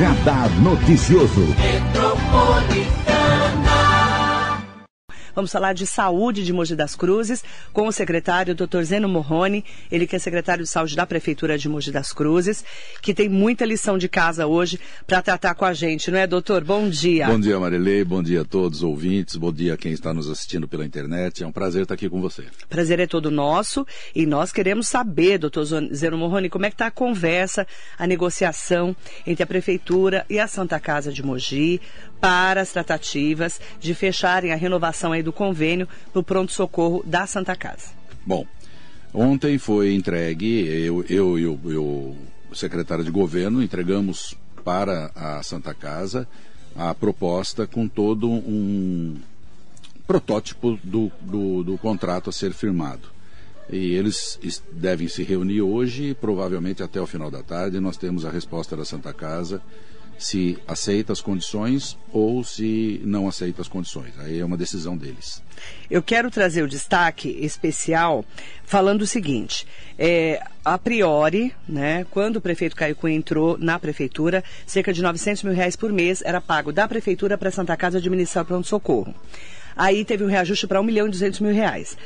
[0.00, 1.89] Radar Noticioso.
[5.40, 7.42] Vamos falar de saúde de Mogi das Cruzes
[7.72, 8.82] com o secretário Dr.
[8.82, 12.62] Zeno Morrone, ele que é secretário de saúde da Prefeitura de Mogi das Cruzes,
[13.00, 16.62] que tem muita lição de casa hoje para tratar com a gente, não é, doutor?
[16.62, 17.26] Bom dia.
[17.26, 20.28] Bom dia, Marilei, bom dia a todos os ouvintes, bom dia a quem está nos
[20.28, 21.42] assistindo pela internet.
[21.42, 22.44] É um prazer estar aqui com você.
[22.68, 26.88] Prazer é todo nosso e nós queremos saber, doutor Zeno Morrone, como é que está
[26.88, 27.66] a conversa,
[27.98, 28.94] a negociação
[29.26, 31.80] entre a Prefeitura e a Santa Casa de Mogi
[32.20, 37.90] para as tratativas de fecharem a renovação aí do convênio no pronto-socorro da Santa Casa.
[38.24, 38.46] Bom,
[39.12, 42.14] ontem foi entregue, eu, eu e o
[42.52, 46.26] secretário de governo entregamos para a Santa Casa
[46.76, 49.16] a proposta com todo um
[50.06, 53.08] protótipo do, do, do contrato a ser firmado.
[53.72, 54.38] E eles
[54.72, 58.84] devem se reunir hoje, provavelmente até o final da tarde, nós temos a resposta da
[58.84, 59.62] Santa Casa
[60.20, 64.12] se aceita as condições ou se não aceita as condições.
[64.18, 65.42] Aí é uma decisão deles.
[65.90, 68.24] Eu quero trazer o destaque especial
[68.64, 69.66] falando o seguinte:
[69.98, 75.42] é, a priori, né, quando o prefeito Caio Cunha entrou na prefeitura, cerca de 900
[75.42, 79.14] mil reais por mês era pago da prefeitura para a Santa Casa administrar o pronto-socorro.
[79.74, 81.96] Aí teve um reajuste para 1 milhão e 200 mil reais.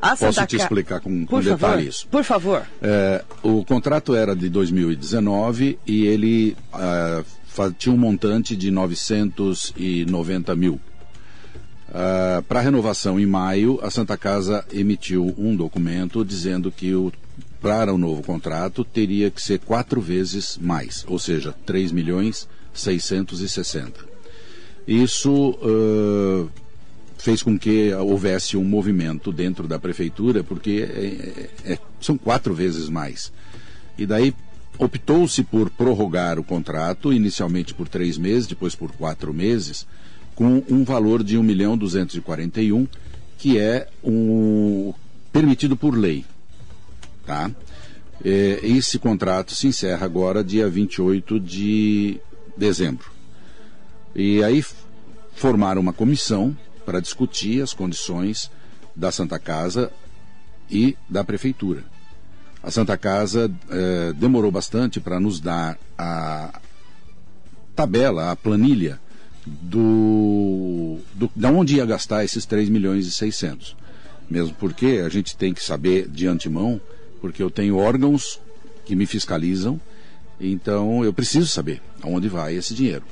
[0.00, 0.62] A Posso Santa te Ca...
[0.62, 2.08] explicar com, com detalhe isso?
[2.08, 2.66] Por favor.
[2.80, 7.24] É, o contrato era de 2019 e ele uh,
[7.78, 10.80] tinha um montante de 990 mil.
[11.88, 17.12] Uh, Para renovação em maio, a Santa Casa emitiu um documento dizendo que o,
[17.60, 24.08] para o novo contrato teria que ser quatro vezes mais, ou seja, 3 milhões 660.
[24.86, 26.48] Isso uh,
[27.18, 32.54] fez com que houvesse um movimento dentro da prefeitura, porque é, é, é são quatro
[32.54, 33.32] vezes mais.
[33.98, 34.34] E daí
[34.80, 39.86] optou-se por prorrogar o contrato, inicialmente por três meses, depois por quatro meses,
[40.34, 42.88] com um valor de 1 milhão 241,
[43.38, 44.94] que é um,
[45.30, 46.24] permitido por lei.
[47.26, 47.50] Tá?
[48.24, 52.18] É, esse contrato se encerra agora dia 28 de
[52.56, 53.10] dezembro.
[54.14, 54.64] E aí
[55.34, 58.50] formaram uma comissão para discutir as condições
[58.96, 59.92] da Santa Casa
[60.70, 61.84] e da Prefeitura.
[62.62, 66.60] A Santa Casa eh, demorou bastante para nos dar a
[67.74, 69.00] tabela, a planilha
[69.46, 73.76] do, do da onde ia gastar esses 3 milhões e 600.
[74.28, 76.80] Mesmo porque a gente tem que saber de antemão,
[77.20, 78.38] porque eu tenho órgãos
[78.84, 79.80] que me fiscalizam,
[80.38, 83.04] então eu preciso saber aonde vai esse dinheiro.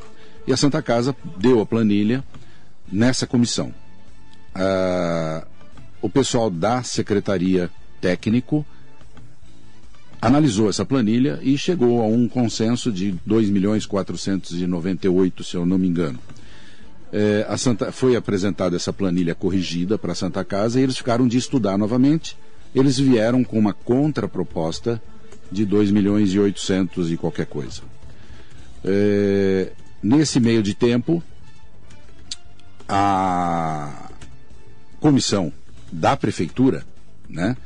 [0.47, 2.23] E a Santa Casa deu a planilha
[2.91, 3.75] nessa comissão.
[4.55, 5.47] Ah,
[6.01, 7.71] o pessoal da Secretaria
[8.01, 8.65] Técnico
[10.21, 15.79] analisou essa planilha e chegou a um consenso de 2 milhões 498, se eu não
[15.79, 16.19] me engano.
[17.13, 21.27] É, a Santa, foi apresentada essa planilha corrigida para a Santa Casa e eles ficaram
[21.27, 22.37] de estudar novamente.
[22.75, 25.01] Eles vieram com uma contraproposta
[25.51, 27.81] de 2 milhões e 800 e qualquer coisa.
[28.85, 31.23] É, nesse meio de tempo,
[32.87, 34.11] a
[35.01, 35.53] comissão
[35.91, 36.85] da prefeitura,
[37.29, 37.57] né,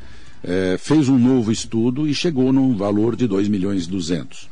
[0.45, 4.51] é, fez um novo estudo e chegou num valor de 2 milhões e 200.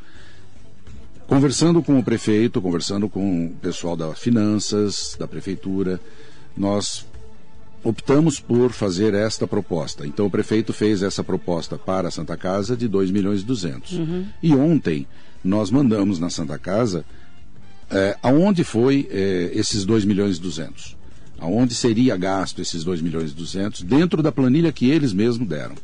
[1.27, 5.99] Conversando com o prefeito, conversando com o pessoal das finanças, da prefeitura,
[6.57, 7.05] nós
[7.83, 10.05] optamos por fazer esta proposta.
[10.05, 13.91] Então o prefeito fez essa proposta para a Santa Casa de 2 milhões e 200.
[13.93, 14.25] Uhum.
[14.43, 15.07] E ontem
[15.43, 17.05] nós mandamos na Santa Casa
[17.89, 21.00] é, aonde foi é, esses 2 milhões e 200
[21.41, 25.75] aonde seria gasto esses 2 milhões e 200 dentro da planilha que eles mesmos deram.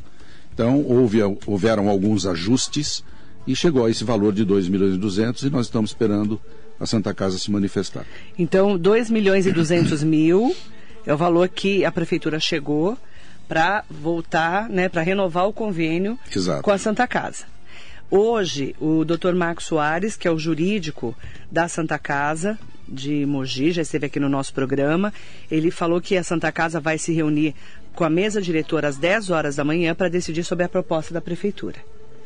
[0.54, 3.04] Então, houve, houveram alguns ajustes
[3.46, 6.40] e chegou a esse valor de 2 milhões e 200 e nós estamos esperando
[6.80, 8.06] a Santa Casa se manifestar.
[8.38, 10.56] Então, 2 milhões e 200 mil
[11.06, 12.98] é o valor que a prefeitura chegou
[13.48, 16.62] para voltar, né, para renovar o convênio Exato.
[16.62, 17.46] com a Santa Casa.
[18.12, 19.34] Hoje, o Dr.
[19.34, 21.16] Marcos Soares, que é o jurídico
[21.52, 25.14] da Santa Casa, de Mogi, já esteve aqui no nosso programa.
[25.50, 27.54] Ele falou que a Santa Casa vai se reunir
[27.94, 31.22] com a mesa diretora às 10 horas da manhã para decidir sobre a proposta da
[31.22, 31.78] prefeitura.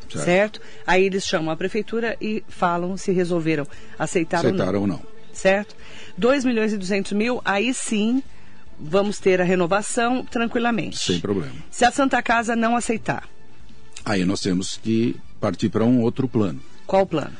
[0.08, 0.24] Certo.
[0.24, 0.60] certo.
[0.86, 3.66] Aí eles chamam a prefeitura e falam se resolveram
[3.98, 4.94] aceitar Aceitaram ou não.
[4.96, 5.12] ou não.
[5.32, 5.74] Certo?
[6.18, 8.22] 2 milhões e 200 mil, aí sim
[8.78, 10.98] vamos ter a renovação tranquilamente.
[10.98, 11.54] Sem problema.
[11.70, 13.26] Se a Santa Casa não aceitar.
[14.04, 16.60] Aí nós temos que partir para um outro plano.
[16.86, 17.32] Qual plano?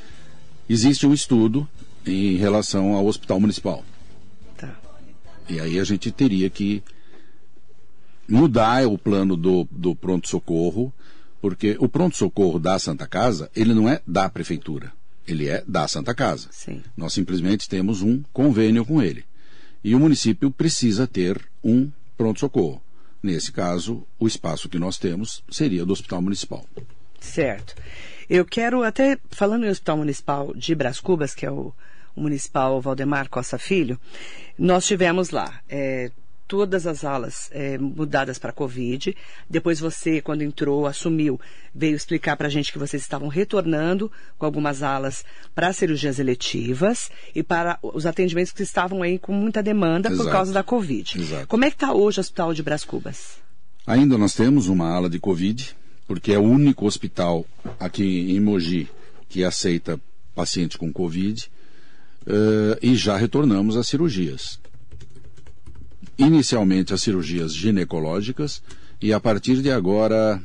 [0.68, 1.68] Existe um estudo
[2.06, 3.84] em relação ao hospital municipal.
[4.56, 4.74] Tá.
[5.48, 6.82] E aí a gente teria que
[8.28, 10.92] mudar o plano do, do pronto-socorro,
[11.40, 14.92] porque o pronto-socorro da Santa Casa, ele não é da prefeitura.
[15.26, 16.48] Ele é da Santa Casa.
[16.50, 16.82] Sim.
[16.96, 19.24] Nós simplesmente temos um convênio com ele.
[19.84, 22.82] E o município precisa ter um pronto-socorro.
[23.22, 26.64] Nesse caso, o espaço que nós temos seria do Hospital Municipal.
[27.20, 27.74] Certo.
[28.28, 31.72] Eu quero até, falando em Hospital Municipal de Brás Cubas, que é o,
[32.14, 33.98] o Municipal Valdemar Costa Filho,
[34.58, 36.10] nós tivemos lá é,
[36.52, 39.16] todas as alas é, mudadas para Covid.
[39.48, 41.40] Depois você, quando entrou, assumiu,
[41.74, 45.24] veio explicar para a gente que vocês estavam retornando com algumas alas
[45.54, 50.24] para cirurgias eletivas e para os atendimentos que estavam aí com muita demanda Exato.
[50.24, 51.18] por causa da Covid.
[51.18, 51.46] Exato.
[51.46, 53.38] Como é que está hoje o Hospital de Brás Cubas?
[53.86, 55.74] Ainda nós temos uma ala de Covid,
[56.06, 57.46] porque é o único hospital
[57.80, 58.90] aqui em Mogi
[59.26, 59.98] que aceita
[60.34, 61.50] paciente com Covid,
[62.26, 64.58] eh, e já retornamos às cirurgias.
[66.18, 68.62] Inicialmente as cirurgias ginecológicas,
[69.00, 70.40] e a partir de agora,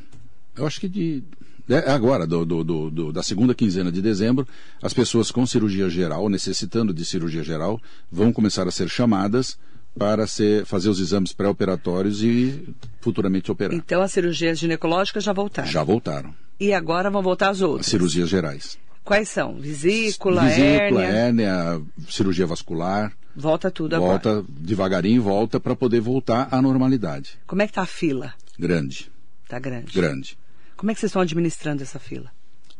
[0.56, 1.22] eu acho que de.
[1.68, 4.46] é agora, do, do- do- da segunda quinzena de dezembro,
[4.82, 7.80] as pessoas com cirurgia geral, necessitando de cirurgia geral,
[8.10, 9.58] vão começar a ser chamadas
[9.96, 12.64] para ser, fazer os exames pré-operatórios e
[13.00, 13.74] futuramente operar.
[13.76, 15.68] Então as cirurgias ginecológicas já voltaram.
[15.70, 16.34] Já voltaram.
[16.58, 17.86] E agora vão voltar as As outras.
[17.86, 18.78] cirurgias gerais.
[19.08, 19.54] Quais são?
[19.58, 21.48] Vesícula, Vesícula, hérnia.
[21.48, 23.10] hérnia, cirurgia vascular.
[23.34, 24.10] Volta tudo agora.
[24.10, 27.38] volta devagarinho, volta para poder voltar à normalidade.
[27.46, 28.34] Como é que está a fila?
[28.58, 29.10] Grande,
[29.48, 29.92] Tá grande.
[29.94, 30.38] grande.
[30.76, 32.30] Como é que vocês estão administrando essa fila?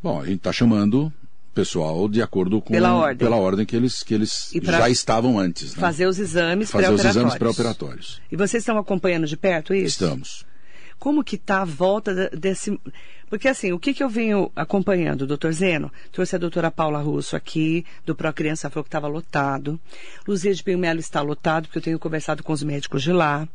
[0.02, 1.12] Bom, a gente está chamando o
[1.54, 3.16] pessoal de acordo com Pela ordem.
[3.16, 5.74] pela ordem que eles, que eles já estavam antes.
[5.74, 5.80] né?
[5.80, 7.16] Fazer os exames Fazer os pré-operatórios.
[7.16, 8.20] exames pré-operatórios.
[8.30, 9.86] E vocês estão acompanhando de perto isso?
[10.04, 10.44] Estamos.
[10.98, 12.78] Como que está a volta de- desse...
[13.30, 15.92] Porque assim, o que, que eu venho acompanhando, doutor Zeno?
[16.10, 19.78] Trouxe a doutora Paula Russo aqui, do Pro Criança, falou que estava lotado.
[20.26, 23.46] Luzia de Pinho Melo está lotado, porque eu tenho conversado com os médicos de lá.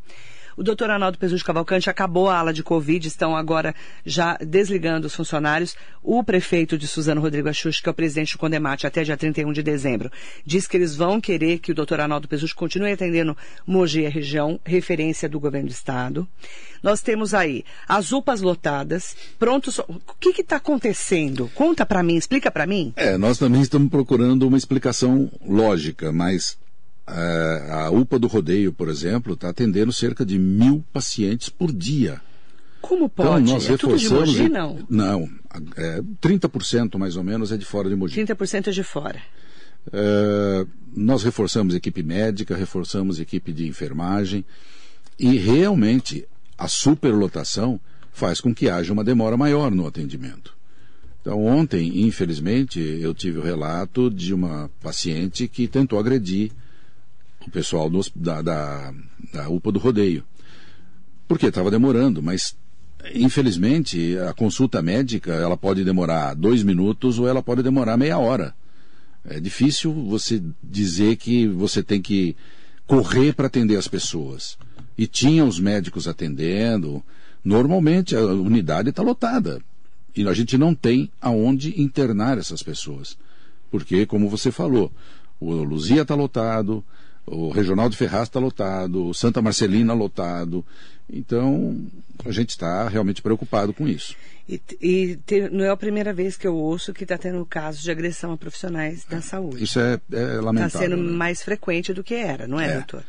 [0.56, 3.74] O doutor Arnaldo Pesus de Cavalcante acabou a ala de Covid, estão agora
[4.06, 5.76] já desligando os funcionários.
[6.02, 9.52] O prefeito de Suzano Rodrigo Axux, que é o presidente do Condemate até dia 31
[9.52, 10.12] de dezembro,
[10.46, 13.36] diz que eles vão querer que o doutor Arnaldo Pesus continue atendendo
[13.66, 16.28] Mogi e a região, referência do governo do estado.
[16.84, 19.80] Nós temos aí as UPAs lotadas, prontos.
[19.80, 21.50] O que está acontecendo?
[21.56, 22.94] Conta para mim, explica para mim.
[22.98, 26.58] É, nós também estamos procurando uma explicação lógica, mas
[27.06, 32.22] a UPA do Rodeio, por exemplo, está atendendo cerca de mil pacientes por dia.
[32.82, 33.44] Como pode?
[33.44, 34.38] Então, nós é tudo de reforçamos.
[34.38, 34.80] Mogi, não?
[34.90, 35.30] Não.
[35.78, 38.22] É, 30% mais ou menos é de fora de Mogi.
[38.22, 39.22] 30% é de fora.
[39.92, 40.66] É,
[40.96, 44.46] nós reforçamos equipe médica, reforçamos equipe de enfermagem
[45.20, 46.26] e realmente
[46.58, 47.80] a superlotação
[48.12, 50.56] faz com que haja uma demora maior no atendimento.
[51.22, 56.52] Então, ontem, infelizmente, eu tive o relato de uma paciente que tentou agredir
[57.48, 58.94] o pessoal do da, da,
[59.34, 60.24] da UPA do rodeio.
[61.28, 62.56] Porque estava demorando, mas
[63.14, 68.54] infelizmente a consulta médica ela pode demorar dois minutos ou ela pode demorar meia hora.
[69.26, 72.36] É difícil você dizer que você tem que
[72.86, 74.58] correr para atender as pessoas.
[74.98, 77.04] E tinha os médicos atendendo.
[77.44, 79.62] Normalmente a unidade está lotada.
[80.16, 83.18] E a gente não tem aonde internar essas pessoas.
[83.72, 84.92] Porque, como você falou,
[85.40, 86.84] o Luzia está lotado,
[87.26, 90.66] o Regional de Ferraz está lotado, o Santa Marcelina lotado.
[91.12, 91.78] Então,
[92.26, 94.16] a gente está realmente preocupado com isso.
[94.48, 97.82] E, e te- não é a primeira vez que eu ouço que está tendo casos
[97.82, 99.64] de agressão a profissionais da saúde.
[99.64, 100.80] Isso é, é Está lamentável.
[100.90, 101.12] sendo né?
[101.12, 102.74] mais frequente do que era, não é, É.
[102.76, 103.04] doutor?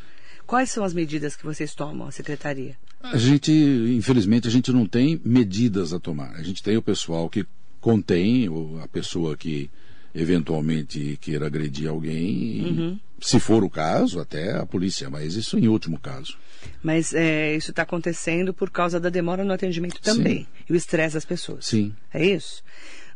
[0.47, 2.77] Quais são as medidas que vocês tomam, a secretaria?
[3.03, 6.33] A gente, infelizmente, a gente não tem medidas a tomar.
[6.37, 7.47] A gente tem o pessoal que
[7.81, 8.49] contém
[8.83, 9.71] a pessoa que
[10.15, 15.67] eventualmente queira agredir alguém, e, se for o caso, até a polícia, mas isso em
[15.67, 16.37] último caso.
[16.83, 20.41] Mas é, isso está acontecendo por causa da demora no atendimento também.
[20.41, 20.47] Sim.
[20.69, 21.65] E o estresse das pessoas.
[21.65, 21.95] Sim.
[22.13, 22.63] É isso?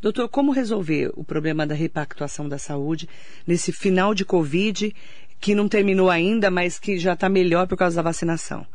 [0.00, 3.06] Doutor, como resolver o problema da repactuação da saúde
[3.46, 4.94] nesse final de Covid,
[5.38, 8.66] que não terminou ainda, mas que já está melhor por causa da vacinação?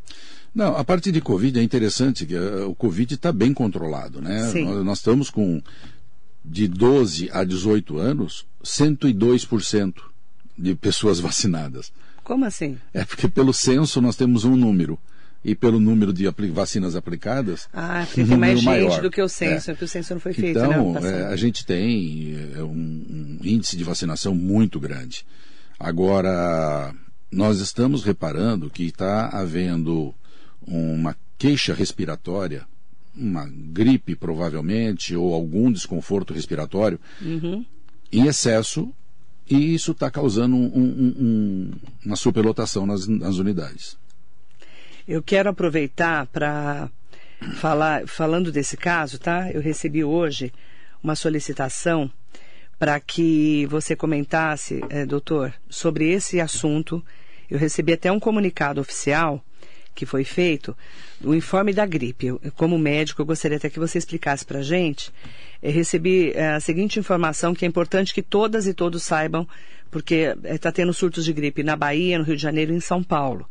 [0.54, 4.52] Não, a parte de Covid é interessante, que eh, o Covid está bem controlado, né?
[4.52, 4.66] Sim.
[4.66, 5.60] Nós, nós estamos com
[6.46, 10.13] de 12 a 18 anos, 102%
[10.58, 11.92] de pessoas vacinadas.
[12.24, 12.78] Como assim?
[12.94, 14.98] É porque pelo censo nós temos um número.
[15.46, 17.68] E pelo número de apli- vacinas aplicadas.
[17.74, 19.02] Ah, porque um tem mais gente maior.
[19.02, 19.74] do que o censo, É.
[19.74, 19.76] é.
[19.76, 20.66] que o censo não foi feito, né?
[20.68, 21.14] Então, passado.
[21.14, 25.26] é, a gente tem é, um, um índice de vacinação muito grande.
[25.78, 26.96] Agora,
[27.30, 30.16] nós estamos reparando que está havendo
[30.66, 32.66] uma queixa respiratória,
[33.14, 37.66] uma gripe provavelmente, ou algum desconforto respiratório, Uhum.
[38.14, 38.94] em excesso,
[39.50, 41.72] e isso está causando um- um- um-
[42.06, 43.98] uma superlotação nas, nas unidades.
[45.08, 46.90] Eu quero aproveitar para
[47.56, 49.52] falar, falando desse caso, tá?
[49.52, 50.52] Eu recebi hoje
[51.04, 52.10] uma solicitação
[52.80, 57.04] para que você comentasse, eh, doutor, sobre esse assunto.
[57.50, 59.44] Eu recebi até um comunicado oficial
[59.96, 60.76] que foi feito,
[61.24, 62.26] o informe da gripe.
[62.28, 65.12] Eu, como médico, eu gostaria até que você explicasse para a gente.
[65.72, 69.48] Recebi eh, a seguinte informação que é importante que todas e todos saibam,
[69.90, 73.04] porque está tendo surtos de gripe na Bahia, no Rio de Janeiro e em São
[73.04, 73.48] Paulo.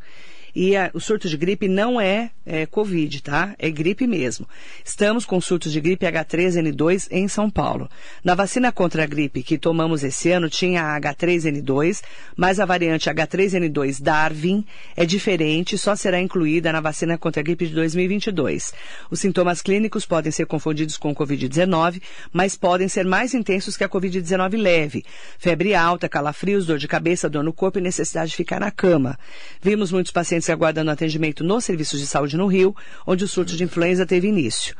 [0.55, 3.55] E a, o surto de gripe não é, é Covid, tá?
[3.59, 4.47] É gripe mesmo.
[4.85, 7.89] Estamos com surtos de gripe H3N2 em São Paulo.
[8.23, 12.03] Na vacina contra a gripe que tomamos esse ano tinha a H3N2,
[12.37, 17.67] mas a variante H3N2 Darwin é diferente, só será incluída na vacina contra a gripe
[17.67, 18.75] de 2022.
[19.11, 23.89] Os sintomas clínicos podem ser confundidos com Covid-19, mas podem ser mais intensos que a
[23.89, 25.05] Covid-19 leve.
[25.39, 29.19] Febre alta, calafrios, dor de cabeça, dor no corpo e necessidade de ficar na cama.
[29.63, 32.75] Vimos muitos pacientes pacientes aguardando atendimento nos serviços de saúde no Rio,
[33.07, 34.75] onde o surto de influenza teve início.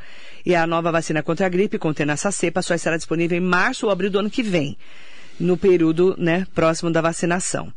[0.45, 3.85] E a nova vacina contra a gripe, contendo essa cepa, só estará disponível em março
[3.85, 4.77] ou abril do ano que vem
[5.39, 7.73] no período né, próximo da vacinação.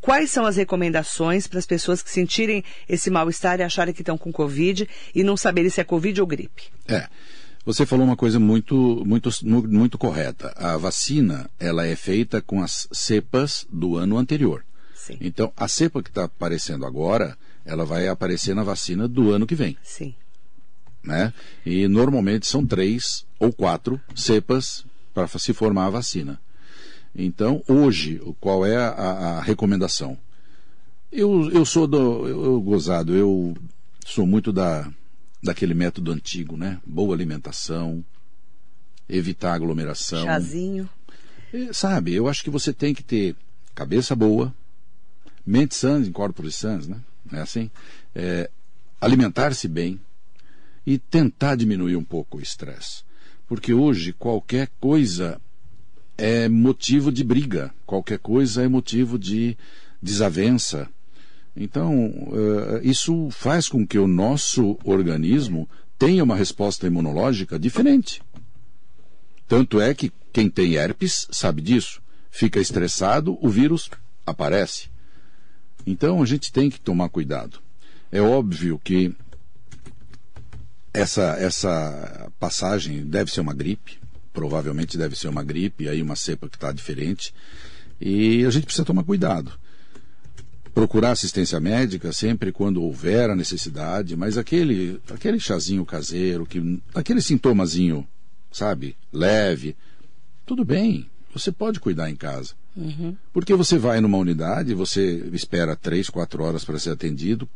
[0.00, 4.18] Quais são as recomendações para as pessoas que sentirem esse mal-estar e acharem que estão
[4.18, 6.64] com Covid e não saberem se é Covid ou gripe?
[6.88, 7.06] É.
[7.64, 10.52] Você falou uma coisa muito, muito, muito correta.
[10.56, 14.64] A vacina, ela é feita com as cepas do ano anterior.
[15.08, 15.18] Sim.
[15.20, 19.54] Então, a cepa que está aparecendo agora, ela vai aparecer na vacina do ano que
[19.54, 19.76] vem.
[19.82, 20.14] Sim.
[21.02, 21.32] Né?
[21.64, 24.84] E normalmente são três ou quatro cepas
[25.14, 26.40] para se formar a vacina.
[27.14, 30.18] Então, hoje, qual é a, a recomendação?
[31.10, 32.28] Eu, eu sou do.
[32.28, 33.56] Eu, eu, gozado, eu
[34.04, 34.90] sou muito da,
[35.42, 36.78] daquele método antigo, né?
[36.86, 38.04] Boa alimentação,
[39.08, 40.24] evitar aglomeração.
[40.24, 40.88] Chazinho.
[41.52, 43.34] E, sabe, eu acho que você tem que ter
[43.74, 44.54] cabeça boa,
[45.48, 47.00] mente sans in corpore sans, né?
[47.32, 47.70] É assim?
[48.14, 48.50] É,
[49.00, 50.00] Alimentar-se bem
[50.84, 53.04] e tentar diminuir um pouco o estresse.
[53.46, 55.40] Porque hoje qualquer coisa
[56.16, 59.56] é motivo de briga, qualquer coisa é motivo de
[60.02, 60.88] desavença.
[61.56, 68.20] Então, uh, isso faz com que o nosso organismo tenha uma resposta imunológica diferente.
[69.46, 72.02] Tanto é que quem tem herpes sabe disso.
[72.30, 73.88] Fica estressado, o vírus
[74.26, 74.88] aparece.
[75.90, 77.60] Então a gente tem que tomar cuidado.
[78.12, 79.10] É óbvio que
[80.92, 83.98] essa, essa passagem deve ser uma gripe,
[84.30, 87.32] provavelmente deve ser uma gripe, aí uma cepa que está diferente,
[87.98, 89.50] e a gente precisa tomar cuidado.
[90.74, 97.22] Procurar assistência médica sempre quando houver a necessidade, mas aquele, aquele chazinho caseiro, que, aquele
[97.22, 98.06] sintomazinho,
[98.52, 99.74] sabe, leve,
[100.44, 102.52] tudo bem, você pode cuidar em casa.
[102.78, 103.16] Uhum.
[103.32, 107.48] Porque você vai numa unidade, você espera três, quatro horas para ser atendido,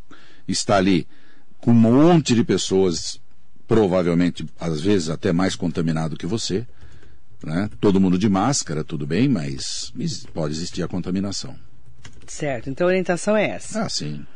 [0.49, 1.07] está ali
[1.59, 3.21] com um monte de pessoas,
[3.69, 6.67] provavelmente, às vezes, até mais contaminado que você.
[7.45, 7.71] Né?
[7.81, 9.93] Todo mundo de máscara, tudo bem, mas
[10.35, 11.57] pode existir a contaminação.
[12.27, 13.85] Certo, então a orientação é essa.
[13.85, 14.27] Ah, sim.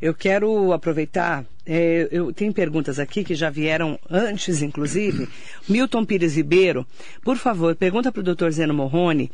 [0.00, 5.28] Eu quero aproveitar, é, eu tenho perguntas aqui que já vieram antes, inclusive.
[5.68, 6.86] Milton Pires Ribeiro,
[7.22, 9.30] por favor, pergunta para o doutor Zeno Morrone,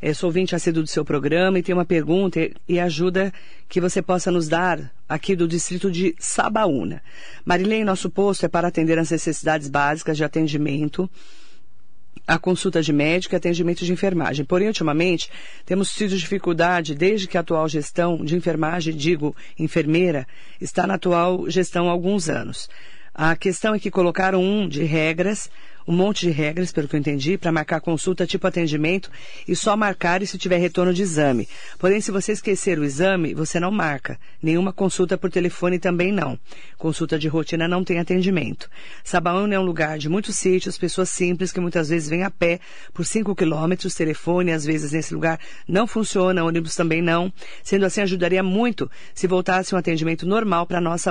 [0.00, 3.32] é, sou ouvinte assíduo do seu programa e tem uma pergunta e, e ajuda
[3.68, 7.02] que você possa nos dar aqui do distrito de Sabaúna.
[7.44, 11.08] Marilene, nosso posto é para atender as necessidades básicas de atendimento
[12.26, 14.44] a consulta de médico e atendimento de enfermagem.
[14.44, 15.30] Porém, ultimamente,
[15.66, 20.26] temos tido dificuldade desde que a atual gestão de enfermagem, digo enfermeira,
[20.60, 22.68] está na atual gestão há alguns anos.
[23.14, 25.50] A questão é que colocaram um de regras
[25.86, 29.10] um monte de regras, pelo que eu entendi, para marcar consulta tipo atendimento
[29.46, 31.48] e só marcar se tiver retorno de exame.
[31.78, 34.18] Porém, se você esquecer o exame, você não marca.
[34.42, 36.38] Nenhuma consulta por telefone também não.
[36.76, 38.68] Consulta de rotina não tem atendimento.
[39.02, 42.60] Sabaúna é um lugar de muitos sítios, pessoas simples que muitas vezes vêm a pé
[42.92, 47.32] por 5 quilômetros, telefone às vezes nesse lugar não funciona, ônibus também não.
[47.62, 51.04] Sendo assim, ajudaria muito se voltasse um atendimento normal para nós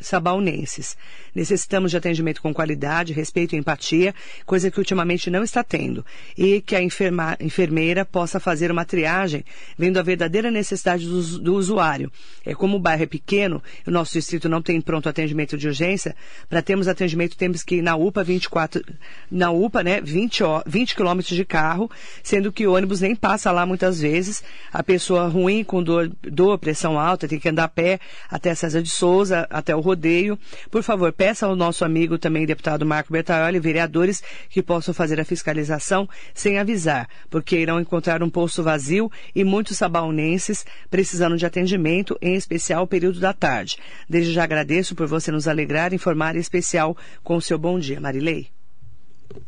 [0.00, 0.96] sabaunenses.
[1.34, 4.09] Necessitamos de atendimento com qualidade, respeito e empatia
[4.46, 6.04] coisa que ultimamente não está tendo,
[6.36, 9.44] e que a enferma, enfermeira possa fazer uma triagem,
[9.76, 12.10] vendo a verdadeira necessidade do, do usuário.
[12.44, 16.14] É como o bairro é pequeno, o nosso distrito não tem pronto atendimento de urgência,
[16.48, 18.84] para termos atendimento temos que ir na UPA 24,
[19.30, 21.90] na UPA, né, 20, 20 quilômetros de carro,
[22.22, 24.42] sendo que o ônibus nem passa lá muitas vezes.
[24.72, 28.82] A pessoa ruim com dor, dor pressão alta, tem que andar a pé até César
[28.82, 30.38] de Souza, até o rodeio.
[30.70, 33.99] Por favor, peça ao nosso amigo também, deputado Marco Bertaioli, vereador,
[34.48, 39.76] que possam fazer a fiscalização sem avisar, porque irão encontrar um posto vazio e muitos
[39.76, 43.76] sabaunenses precisando de atendimento, em especial o período da tarde.
[44.08, 48.00] Desde já agradeço por você nos alegrar, informar em especial com o seu bom dia.
[48.00, 48.48] Marilei.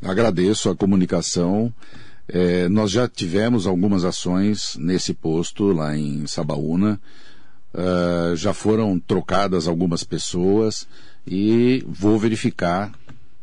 [0.03, 1.73] Agradeço a comunicação.
[2.29, 7.01] É, nós já tivemos algumas ações nesse posto lá em Sabaúna.
[7.75, 10.87] Uh, já foram trocadas algumas pessoas
[11.27, 12.93] e vou verificar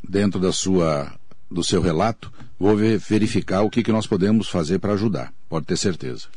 [0.09, 1.13] dentro da sua
[1.49, 5.33] do seu relato, vou verificar o que, que nós podemos fazer para ajudar.
[5.47, 6.27] Pode ter certeza.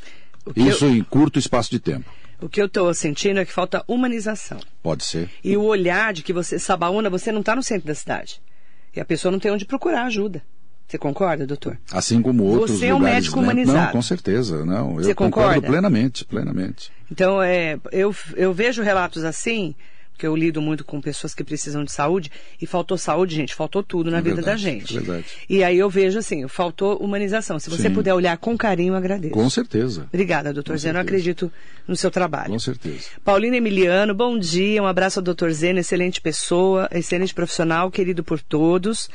[0.56, 0.90] Isso eu...
[0.90, 2.10] em curto espaço de tempo.
[2.40, 4.58] O que eu estou sentindo é que falta humanização.
[4.82, 5.30] Pode ser.
[5.44, 8.40] E o olhar de que você, Sabaúna, você não está no centro da cidade.
[8.96, 10.42] E a pessoa não tem onde procurar ajuda.
[10.88, 11.78] Você concorda, doutor?
[11.90, 13.42] Assim como outros Você é um lugares, médico né?
[13.42, 13.78] humanizado.
[13.78, 14.64] Não, com certeza.
[14.64, 15.66] Não, eu Você concordo concorda?
[15.68, 16.90] plenamente, plenamente.
[17.10, 19.74] Então, é, eu, eu vejo relatos assim,
[20.22, 23.82] porque eu lido muito com pessoas que precisam de saúde, e faltou saúde, gente, faltou
[23.82, 24.96] tudo na É vida da verdade, gente.
[24.96, 25.26] é verdade.
[25.48, 27.58] E aí eu vejo assim, faltou humanização.
[27.58, 27.94] Se você Sim.
[27.94, 29.34] puder olhar com carinho, eu agradeço.
[29.34, 30.06] Com certeza.
[30.12, 30.98] Obrigada, doutor Zeno.
[30.98, 31.50] Eu acredito
[31.88, 32.52] no seu trabalho.
[32.52, 33.08] Com certeza.
[33.24, 38.40] Paulina Emiliano, bom dia, um abraço ao doutor Zeno, excelente pessoa, excelente profissional, querido por
[38.40, 39.10] todos.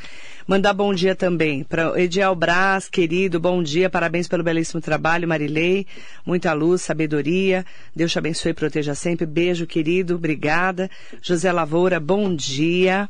[0.47, 5.85] Mandar bom dia também para Ediel Braz, querido, bom dia, parabéns pelo belíssimo trabalho, Marilei,
[6.25, 10.89] muita luz, sabedoria, Deus te abençoe e proteja sempre, beijo, querido, obrigada.
[11.21, 13.09] José Lavoura, bom dia.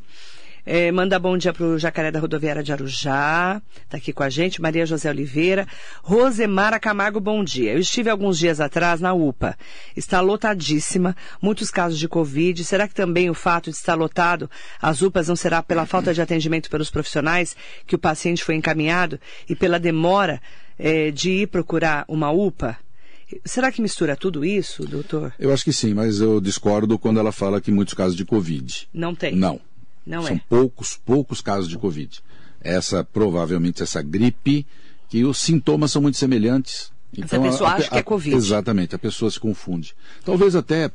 [0.70, 4.30] É, manda bom dia para o Jacaré da Rodoviária de Arujá, está aqui com a
[4.30, 5.66] gente, Maria José Oliveira.
[6.04, 7.72] Rosemara Camargo, bom dia.
[7.72, 9.58] Eu estive alguns dias atrás na UPA.
[9.96, 12.66] Está lotadíssima, muitos casos de Covid.
[12.66, 16.22] Será que também o fato de estar lotado, as UPAs não será pela falta de
[16.22, 17.56] atendimento pelos profissionais
[17.86, 20.42] que o paciente foi encaminhado e pela demora
[20.78, 22.78] é, de ir procurar uma UPA?
[23.46, 25.34] Será que mistura tudo isso, doutor?
[25.40, 28.90] Eu acho que sim, mas eu discordo quando ela fala que muitos casos de Covid.
[28.94, 29.34] Não tem.
[29.34, 29.62] Não.
[30.08, 30.42] Não São é.
[30.50, 32.22] poucos, poucos casos de Covid.
[32.62, 34.66] Essa, provavelmente, essa gripe,
[35.10, 36.92] que os sintomas são muito semelhantes.
[37.18, 38.36] Essa pessoa acha que é Covid.
[38.36, 39.94] Exatamente, a pessoa se confunde.
[40.26, 40.92] Talvez até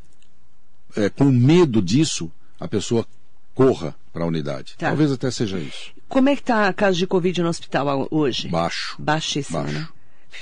[0.96, 3.06] é, com medo disso, a pessoa
[3.54, 4.74] corra para a unidade.
[4.76, 4.88] Tá.
[4.88, 5.92] Talvez até seja isso.
[6.08, 8.48] Como é que está a caso de Covid no hospital a- hoje?
[8.48, 8.96] Baixo.
[8.98, 9.74] Baixíssimo, Baixo.
[9.74, 9.88] né?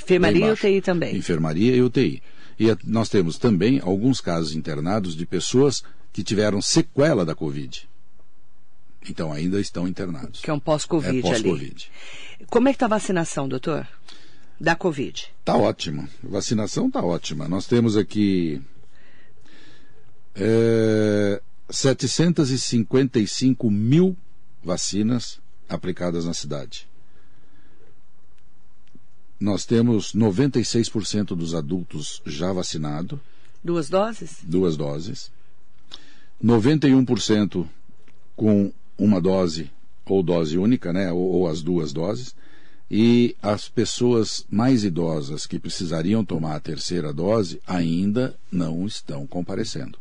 [0.02, 0.50] Enfermaria e.
[0.52, 1.16] UTI também.
[1.16, 2.22] Enfermaria e UTI.
[2.58, 7.88] E a- nós temos também alguns casos internados de pessoas que tiveram sequela da Covid.
[9.08, 10.40] Então ainda estão internados.
[10.40, 11.22] Que é um pós-Covid é ali.
[11.22, 11.90] pós-Covid.
[12.48, 13.86] Como é que está a vacinação, doutor?
[14.60, 15.28] Da Covid.
[15.44, 16.06] Tá ótimo.
[16.22, 17.48] Vacinação tá ótima.
[17.48, 18.60] Nós temos aqui
[20.34, 24.16] é, 755 mil
[24.62, 26.86] vacinas aplicadas na cidade.
[29.38, 33.18] Nós temos 96% dos adultos já vacinados,
[33.64, 34.38] Duas doses?
[34.42, 35.30] duas doses.
[36.44, 37.66] 91%
[38.36, 39.70] com uma dose
[40.04, 41.10] ou dose única, né?
[41.10, 42.34] Ou, ou as duas doses.
[42.90, 49.98] E as pessoas mais idosas que precisariam tomar a terceira dose ainda não estão comparecendo.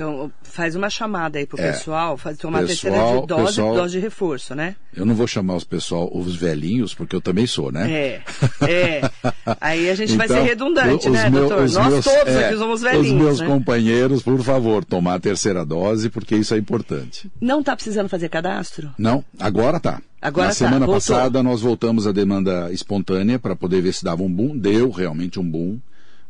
[0.00, 1.72] Então, faz uma chamada aí pro É.
[1.72, 4.76] pessoal, faz tomar a Pessoal- terceira de dose pessoal- dose de reforço, né?
[4.94, 7.90] Eu não vou chamar os pessoal, os velhinhos, porque eu também sou, né?
[7.90, 8.22] É,
[8.62, 9.00] é.
[9.60, 11.60] Aí a gente vai ser Então, redundante, né, meu- doutor?
[11.70, 13.46] Nós meus- todos é, aqui somos velhinhos, Os meus né?
[13.48, 17.28] companheiros, por favor, tomar a terceira dose, porque isso é importante.
[17.40, 18.90] Não está precisando fazer cadastro?
[18.96, 20.00] Não, agora tá.
[20.22, 20.94] Agora Na tá, semana voltou.
[20.94, 24.56] passada nós voltamos à demanda espontânea para poder ver se dava um boom.
[24.56, 25.78] Deu realmente um boom.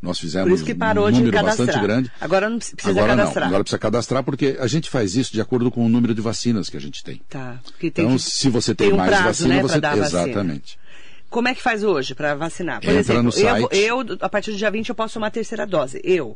[0.01, 1.67] Nós fizemos Por isso que parou um de número cadastrar.
[1.67, 2.11] bastante grande.
[2.21, 3.41] Agora não precisa agora cadastrar.
[3.41, 6.21] não, agora precisa cadastrar porque a gente faz isso de acordo com o número de
[6.21, 7.21] vacinas que a gente tem.
[7.29, 7.59] Tá.
[7.79, 10.05] Tem Então, que- se você tem, tem um mais prazo, vacina, né, você a vacina.
[10.05, 10.79] exatamente.
[11.29, 12.79] Como é que faz hoje para vacinar?
[12.79, 13.67] Por Entra exemplo, no eu, site.
[13.77, 15.99] eu, a partir do dia 20, eu posso tomar a terceira dose.
[16.03, 16.35] Eu.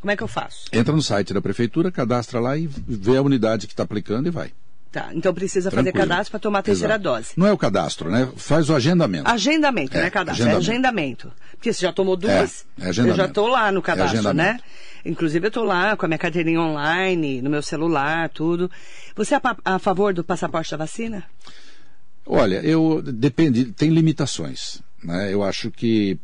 [0.00, 0.66] Como é que eu faço?
[0.72, 4.30] Entra no site da prefeitura, cadastra lá e vê a unidade que está aplicando e
[4.30, 4.52] vai.
[4.90, 6.08] Tá, então precisa fazer Tranquilo.
[6.08, 7.04] cadastro para tomar a terceira Exato.
[7.04, 7.28] dose.
[7.36, 8.26] Não é o cadastro, né?
[8.36, 9.28] Faz o agendamento.
[9.28, 10.70] Agendamento, É, não é cadastro, agendamento.
[10.70, 11.32] é agendamento.
[11.52, 14.30] Porque você já tomou duas, É, é eu já estou lá no cadastro, É né?
[14.42, 14.64] agendamento.
[15.04, 18.70] Inclusive eu estou lá com a minha carteirinha online, no meu celular, tudo.
[19.14, 21.22] Você é a favor do passaporte da vacina?
[22.24, 24.80] Olha, eu depende, tem limitações.
[25.04, 25.32] Né?
[25.32, 26.18] Eu acho que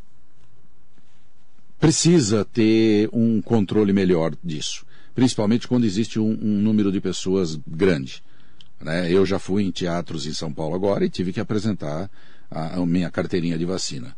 [1.79, 8.23] precisa ter um controle melhor disso, principalmente quando existe um, um número de pessoas grande.
[8.85, 9.11] Né?
[9.11, 12.07] Eu já fui em teatros em São Paulo agora e tive que apresentar
[12.51, 14.15] a, a minha carteirinha de vacina.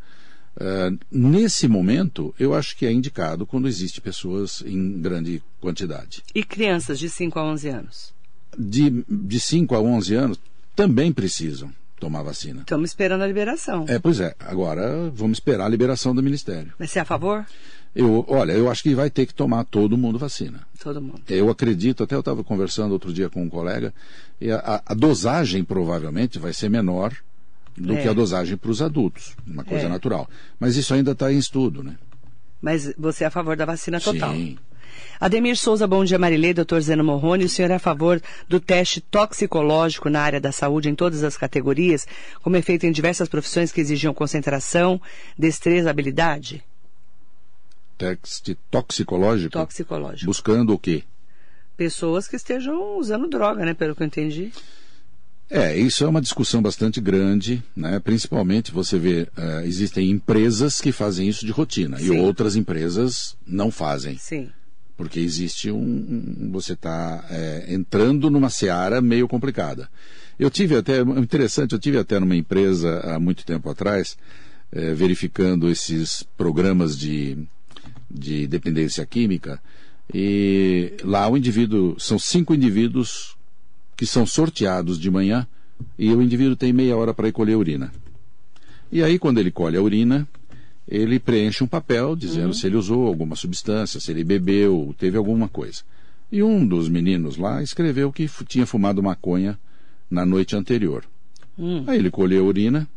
[0.59, 6.21] Ah, nesse momento, eu acho que é indicado quando existe pessoas em grande quantidade.
[6.35, 8.13] E crianças de 5 a 11 anos?
[8.57, 10.39] De, de 5 a 11 anos
[10.75, 12.59] também precisam tomar vacina.
[12.59, 13.85] Estamos esperando a liberação.
[13.87, 14.35] É, pois é.
[14.37, 16.73] Agora vamos esperar a liberação do Ministério.
[16.77, 17.45] Mas você é a favor?
[17.95, 20.61] Eu, olha, eu acho que vai ter que tomar todo mundo vacina.
[20.81, 21.21] Todo mundo.
[21.27, 23.93] Eu acredito, até eu estava conversando outro dia com um colega,
[24.39, 27.11] e a, a- dosagem provavelmente vai ser menor
[27.75, 28.01] do É.
[28.03, 29.89] que a dosagem para os adultos, uma coisa É.
[29.89, 30.29] natural.
[30.59, 31.95] Mas isso ainda está em estudo, né?
[32.61, 34.33] Mas você é a favor da vacina total?
[34.33, 34.57] Sim.
[35.19, 37.45] Ademir Souza, bom dia, Marilei, doutor Zeno Morrone.
[37.45, 41.35] O senhor é a favor do teste toxicológico na área da saúde em todas as
[41.37, 42.07] categorias,
[42.41, 44.99] como é feito em diversas profissões que exigiam concentração,
[45.37, 46.63] destreza, habilidade?
[47.97, 49.51] Teste toxicológico?
[49.51, 50.25] Toxicológico.
[50.25, 51.03] Buscando o quê?
[51.75, 53.73] Pessoas que estejam usando droga, né?
[53.73, 54.51] Pelo que eu entendi.
[55.49, 57.99] É, isso é uma discussão bastante grande, né?
[57.99, 62.05] Principalmente você vê, uh, existem empresas que fazem isso de rotina Sim.
[62.05, 64.17] e outras empresas não fazem.
[64.17, 64.49] Sim.
[64.97, 65.77] Porque existe um.
[65.79, 69.89] um você está é, entrando numa seara meio complicada.
[70.37, 74.17] Eu tive até, interessante, eu tive até numa empresa há muito tempo atrás,
[74.71, 77.37] é, verificando esses programas de,
[78.09, 79.61] de dependência química,
[80.13, 83.35] e lá o indivíduo, são cinco indivíduos
[83.95, 85.47] que são sorteados de manhã
[85.97, 87.91] e o indivíduo tem meia hora para ir colher a urina.
[88.91, 90.27] E aí, quando ele colhe a urina,
[90.87, 92.53] ele preenche um papel dizendo uhum.
[92.53, 95.81] se ele usou alguma substância, se ele bebeu, teve alguma coisa.
[96.31, 99.59] E um dos meninos lá escreveu que tinha fumado maconha
[100.09, 101.03] na noite anterior.
[101.57, 101.83] Uhum.
[101.87, 102.87] Aí ele colheu a urina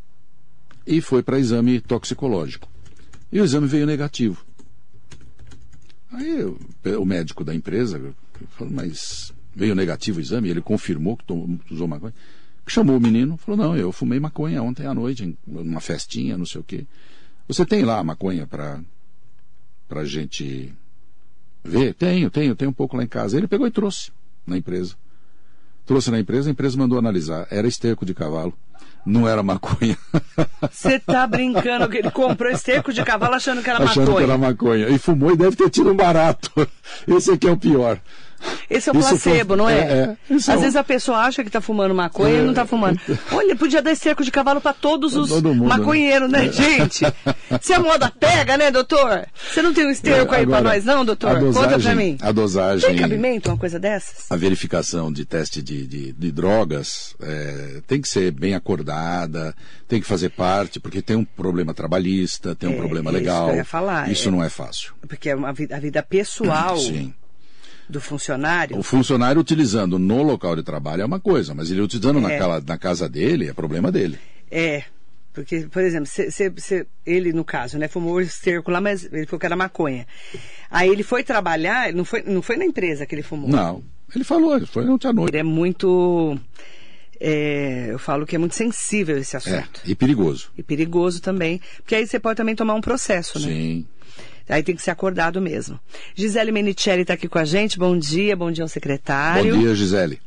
[0.87, 2.69] e foi para exame toxicológico.
[3.33, 4.45] E o exame veio negativo.
[6.13, 6.45] Aí
[6.97, 8.15] o médico da empresa
[8.51, 12.15] falou, mas veio negativo o exame, ele confirmou que tomou, usou maconha.
[12.67, 16.47] Chamou o menino, falou, não, eu fumei maconha ontem à noite, em uma festinha, não
[16.47, 16.87] sei o quê.
[17.49, 18.81] Você tem lá maconha para
[19.91, 20.73] a gente
[21.65, 21.95] ver?
[21.95, 23.37] Tenho, tenho, tenho um pouco lá em casa.
[23.37, 24.13] Ele pegou e trouxe
[24.47, 24.95] na empresa.
[25.85, 27.49] Trouxe na empresa, a empresa mandou analisar.
[27.51, 28.57] Era esterco de cavalo.
[29.05, 29.97] Não era maconha.
[30.71, 34.05] Você tá brincando que ele comprou esterco de cavalo achando que era achando maconha.
[34.05, 34.89] Achando que era maconha.
[34.89, 36.51] E fumou e deve ter tido um barato.
[37.09, 37.99] Esse aqui é o pior.
[38.69, 39.79] Esse é o placebo, não é?
[39.79, 40.35] é, é.
[40.35, 43.01] Às é vezes a pessoa acha que está fumando maconha e não está fumando.
[43.33, 47.05] Olha, podia dar esterco de cavalo para todos os Todo mundo, maconheiros, né, né gente?
[47.61, 49.27] Se a moda pega, né, doutor?
[49.53, 51.39] Você não tem um esterco aí para nós, não, doutor?
[51.39, 52.17] Dosagem, Conta para mim.
[52.21, 52.91] A dosagem.
[52.91, 54.31] Tem cabimento uma coisa dessas?
[54.31, 59.55] A verificação de teste de, de, de drogas é, tem que ser bem acordada,
[59.89, 63.55] tem que fazer parte, porque tem um problema trabalhista, tem um é, problema legal.
[63.55, 64.95] Isso, falar, isso não é fácil.
[65.09, 66.77] Porque é a vida, a vida pessoal.
[66.77, 67.13] Sim
[67.91, 68.79] do funcionário?
[68.79, 72.23] O funcionário utilizando no local de trabalho é uma coisa, mas ele utilizando é.
[72.23, 74.19] naquela, na casa dele é problema dele.
[74.51, 74.85] É.
[75.33, 79.39] Porque, por exemplo, se, ele, no caso, né, fumou o esterco lá, mas ele falou
[79.39, 80.07] que era maconha.
[80.71, 83.49] Aí ele foi trabalhar, não foi, não foi na empresa que ele fumou.
[83.49, 83.83] Não.
[84.15, 85.31] Ele falou, foi ontem à noite.
[85.31, 86.37] Ele é muito.
[87.21, 89.81] É, eu falo que é muito sensível esse assunto.
[89.87, 90.51] É, e perigoso.
[90.59, 91.61] E perigoso também.
[91.77, 93.47] Porque aí você pode também tomar um processo, né?
[93.47, 93.87] Sim.
[94.51, 95.79] Aí tem que ser acordado mesmo.
[96.15, 97.79] Gisele Menicelli está aqui com a gente.
[97.79, 99.55] Bom dia, bom dia ao secretário.
[99.55, 100.21] Bom dia, Gisele.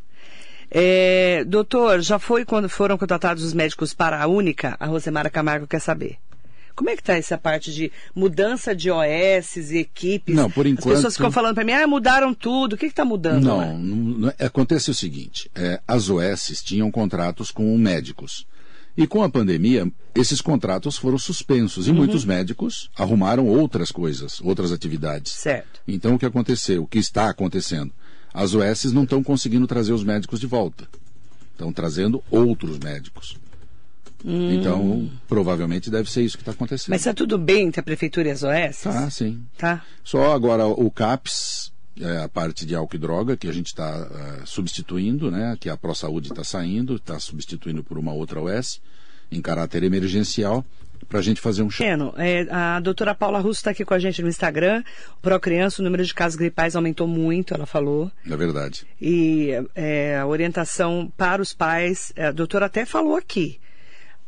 [0.71, 4.75] É, doutor, já foi quando foram contratados os médicos para a única?
[4.79, 6.17] A Rosemara Camargo quer saber.
[6.75, 10.35] Como é que está essa parte de mudança de OS e equipes?
[10.35, 10.89] Não, por enquanto...
[10.89, 12.73] As pessoas ficam falando para mim, ah, mudaram tudo.
[12.73, 13.43] O que está mudando?
[13.43, 18.47] Não, não, não, acontece o seguinte, é, as OS tinham contratos com médicos.
[18.95, 21.97] E com a pandemia, esses contratos foram suspensos e uhum.
[21.97, 25.31] muitos médicos arrumaram outras coisas, outras atividades.
[25.31, 25.81] Certo.
[25.87, 26.83] Então o que aconteceu?
[26.83, 27.91] O que está acontecendo?
[28.33, 30.87] As OS não estão conseguindo trazer os médicos de volta.
[31.51, 33.37] Estão trazendo outros médicos.
[34.25, 34.53] Hum.
[34.53, 36.91] Então, provavelmente deve ser isso que está acontecendo.
[36.91, 38.81] Mas está tudo bem entre a prefeitura e as OS?
[38.83, 39.43] Tá, sim.
[39.57, 39.85] Tá.
[40.03, 44.07] Só agora o CAPS é, a parte de álcool e droga, que a gente está
[44.41, 48.81] é, substituindo, né, que a ProSaúde está saindo, está substituindo por uma outra OS,
[49.31, 50.65] em caráter emergencial,
[51.07, 51.83] para a gente fazer um chá.
[52.17, 54.83] É, a doutora Paula Russo está aqui com a gente no Instagram.
[55.17, 58.11] O Procriança, o número de casos gripais aumentou muito, ela falou.
[58.29, 58.85] É verdade.
[59.01, 63.59] E é, a orientação para os pais, a doutora até falou aqui,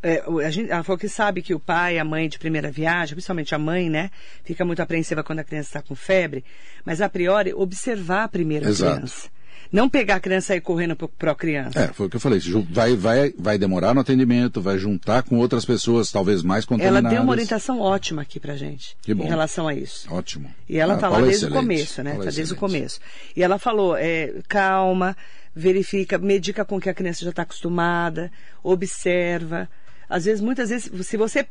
[0.06, 3.16] é, a gente, ela falou que sabe que o pai, a mãe de primeira viagem,
[3.16, 4.12] principalmente a mãe, né,
[4.44, 6.46] fica muito apreensiva quando a criança está com febre,
[6.86, 8.94] mas a priori observar primeiro a Exato.
[8.94, 9.36] criança.
[9.72, 11.80] Não pegar a criança e ir correndo para a criança.
[11.80, 12.40] É, foi o que eu falei.
[12.70, 17.04] Vai, vai, vai demorar no atendimento, vai juntar com outras pessoas, talvez mais contaminadas.
[17.04, 18.96] Ela deu uma orientação ótima aqui para gente.
[19.02, 19.24] Que bom.
[19.24, 20.08] Em relação a isso.
[20.14, 20.54] Ótimo.
[20.70, 21.58] E ela está ah, lá desde excelente.
[21.58, 22.12] o começo, né?
[22.12, 23.00] Está desde o começo.
[23.36, 25.18] E ela falou, é, calma,
[25.56, 28.32] verifica, medica com que a criança já está acostumada,
[28.64, 29.68] observa.
[30.10, 31.46] Às vezes, muitas vezes, se você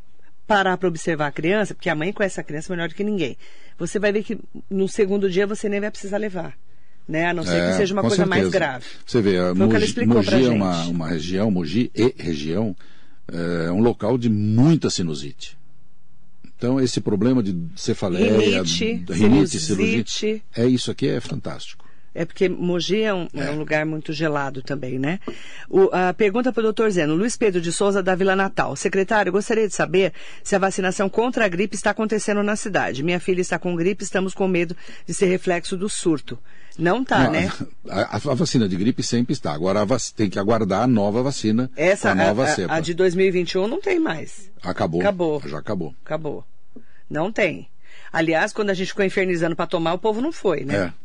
[0.47, 3.37] parar para observar a criança, porque a mãe conhece a criança melhor do que ninguém,
[3.79, 4.39] você vai ver que
[4.71, 6.57] no segundo dia você nem vai precisar levar.
[7.07, 7.27] Né?
[7.27, 8.41] A não ser é, que seja uma coisa certeza.
[8.41, 8.87] mais grave.
[9.05, 12.75] Você vê, a Mogi, Mogi é uma, uma região, Mogi e região,
[13.31, 15.57] é um local de muita sinusite.
[16.57, 21.84] Então, esse problema de cefaleia, rinite, rinite sinusite, é isso aqui é fantástico.
[22.15, 23.51] É porque Mogi é um, é.
[23.51, 25.19] um lugar muito gelado também, né?
[25.69, 27.15] O, a pergunta para o doutor Zeno.
[27.15, 28.77] Luiz Pedro de Souza, da Vila Natal.
[28.77, 33.03] Secretário, gostaria de saber se a vacinação contra a gripe está acontecendo na cidade.
[33.03, 36.39] Minha filha está com gripe, estamos com medo de ser reflexo do surto.
[36.79, 37.53] Não está, né?
[37.89, 39.53] A, a, vacina de gripe sempre está.
[39.53, 41.71] Agora tem que aguardar a nova vacina.
[41.77, 42.75] Essa, a nova a, cepa.
[42.75, 44.51] A de 2021 não tem mais.
[44.63, 45.01] Acabou.
[45.01, 45.43] Acabou.
[45.47, 45.95] Já acabou.
[46.05, 46.45] Acabou.
[47.09, 47.69] Não tem.
[48.13, 50.77] Aliás, quando a gente ficou infernizando para tomar, o povo não foi, né?
[50.77, 51.04] É.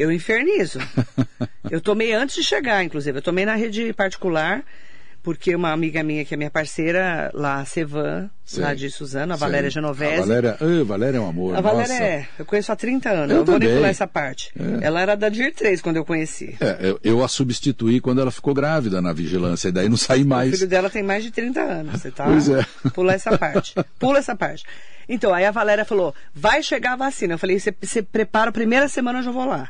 [0.00, 0.78] Eu infernizo.
[1.70, 3.18] eu tomei antes de chegar, inclusive.
[3.18, 4.64] Eu tomei na rede particular,
[5.22, 9.36] porque uma amiga minha, que é minha parceira, lá, a Sevan, lá de Suzano, a
[9.36, 9.46] Sei.
[9.46, 10.14] Valéria Genovese.
[10.14, 11.56] A Valéria, uh, Valéria é um amor.
[11.56, 12.04] A Valéria Nossa.
[12.04, 12.28] é.
[12.38, 13.30] Eu conheço há 30 anos.
[13.30, 14.52] Eu, eu vou nem pular essa parte.
[14.58, 14.86] É.
[14.86, 16.56] Ela era da DIR 3 quando eu conheci.
[16.60, 20.24] É, eu, eu, a substituí quando ela ficou grávida na vigilância, e daí não saí
[20.24, 20.52] mais.
[20.52, 22.00] O filho dela tem mais de 30 anos.
[22.00, 22.24] Você tá?
[22.24, 22.64] Pois é.
[22.94, 23.74] Pula essa parte.
[23.98, 24.64] Pula essa parte.
[25.08, 27.34] Então, aí a Valéria falou: vai chegar a vacina.
[27.34, 29.68] Eu falei: você prepara a primeira semana, eu já vou lá.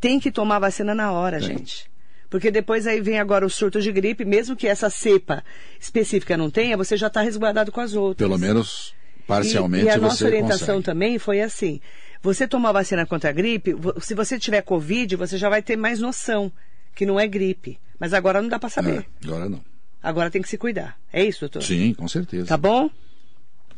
[0.00, 1.40] Tem que tomar vacina na hora, é.
[1.40, 1.90] gente.
[2.30, 5.42] Porque depois aí vem agora o surto de gripe, mesmo que essa cepa
[5.80, 8.26] específica não tenha, você já está resguardado com as outras.
[8.26, 8.94] Pelo menos
[9.26, 10.84] parcialmente e, e a nossa orientação consegue.
[10.84, 11.80] também foi assim:
[12.22, 16.00] você tomar vacina contra a gripe, se você tiver Covid, você já vai ter mais
[16.00, 16.52] noção
[16.94, 17.78] que não é gripe.
[17.98, 19.06] Mas agora não dá para saber.
[19.22, 19.60] É, agora não.
[20.02, 20.96] Agora tem que se cuidar.
[21.12, 21.62] É isso, doutor?
[21.62, 22.46] Sim, com certeza.
[22.46, 22.88] Tá bom?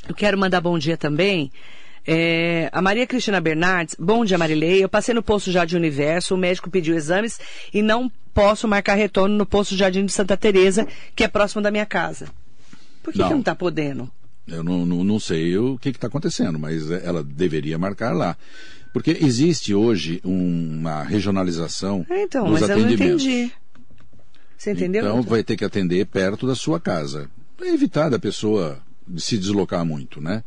[0.09, 1.51] Eu quero mandar bom dia também.
[2.13, 6.37] É, a Maria Cristina Bernardes, bom dia Marilei, eu passei no posto Jardim Universo, o
[6.37, 7.39] médico pediu exames
[7.73, 11.71] e não posso marcar retorno no posto Jardim de Santa Teresa, que é próximo da
[11.71, 12.27] minha casa.
[13.01, 14.11] Por que não, que não está podendo?
[14.45, 18.37] Eu não, não, não sei o que está acontecendo, mas ela deveria marcar lá.
[18.93, 23.01] Porque existe hoje uma regionalização é, então, dos mas atendimentos.
[23.01, 23.53] Eu não entendi.
[24.59, 25.05] Você entendeu?
[25.05, 27.31] Então vai ter que atender perto da sua casa.
[27.57, 28.83] Para evitar da pessoa
[29.17, 30.43] se deslocar muito, né?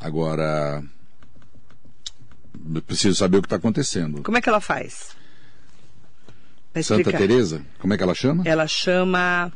[0.00, 0.82] Agora,
[2.86, 4.22] preciso saber o que está acontecendo.
[4.22, 5.16] Como é que ela faz?
[6.82, 8.42] Santa Teresa, como é que ela chama?
[8.46, 9.50] Ela chama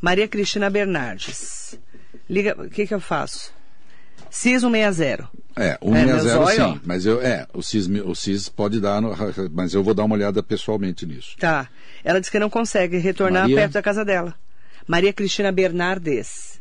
[0.00, 1.78] Maria Cristina Bernardes.
[2.28, 3.54] Liga, o que que eu faço?
[4.30, 5.28] CIS 160.
[5.56, 9.14] É, 160 é, sim, mas eu é, o CIS, o CIS pode dar, no,
[9.52, 11.36] mas eu vou dar uma olhada pessoalmente nisso.
[11.38, 11.68] Tá.
[12.04, 13.56] Ela disse que não consegue retornar Maria...
[13.56, 14.34] perto da casa dela.
[14.86, 16.60] Maria Cristina Bernardes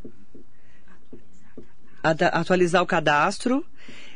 [2.12, 3.66] atualizar o cadastro.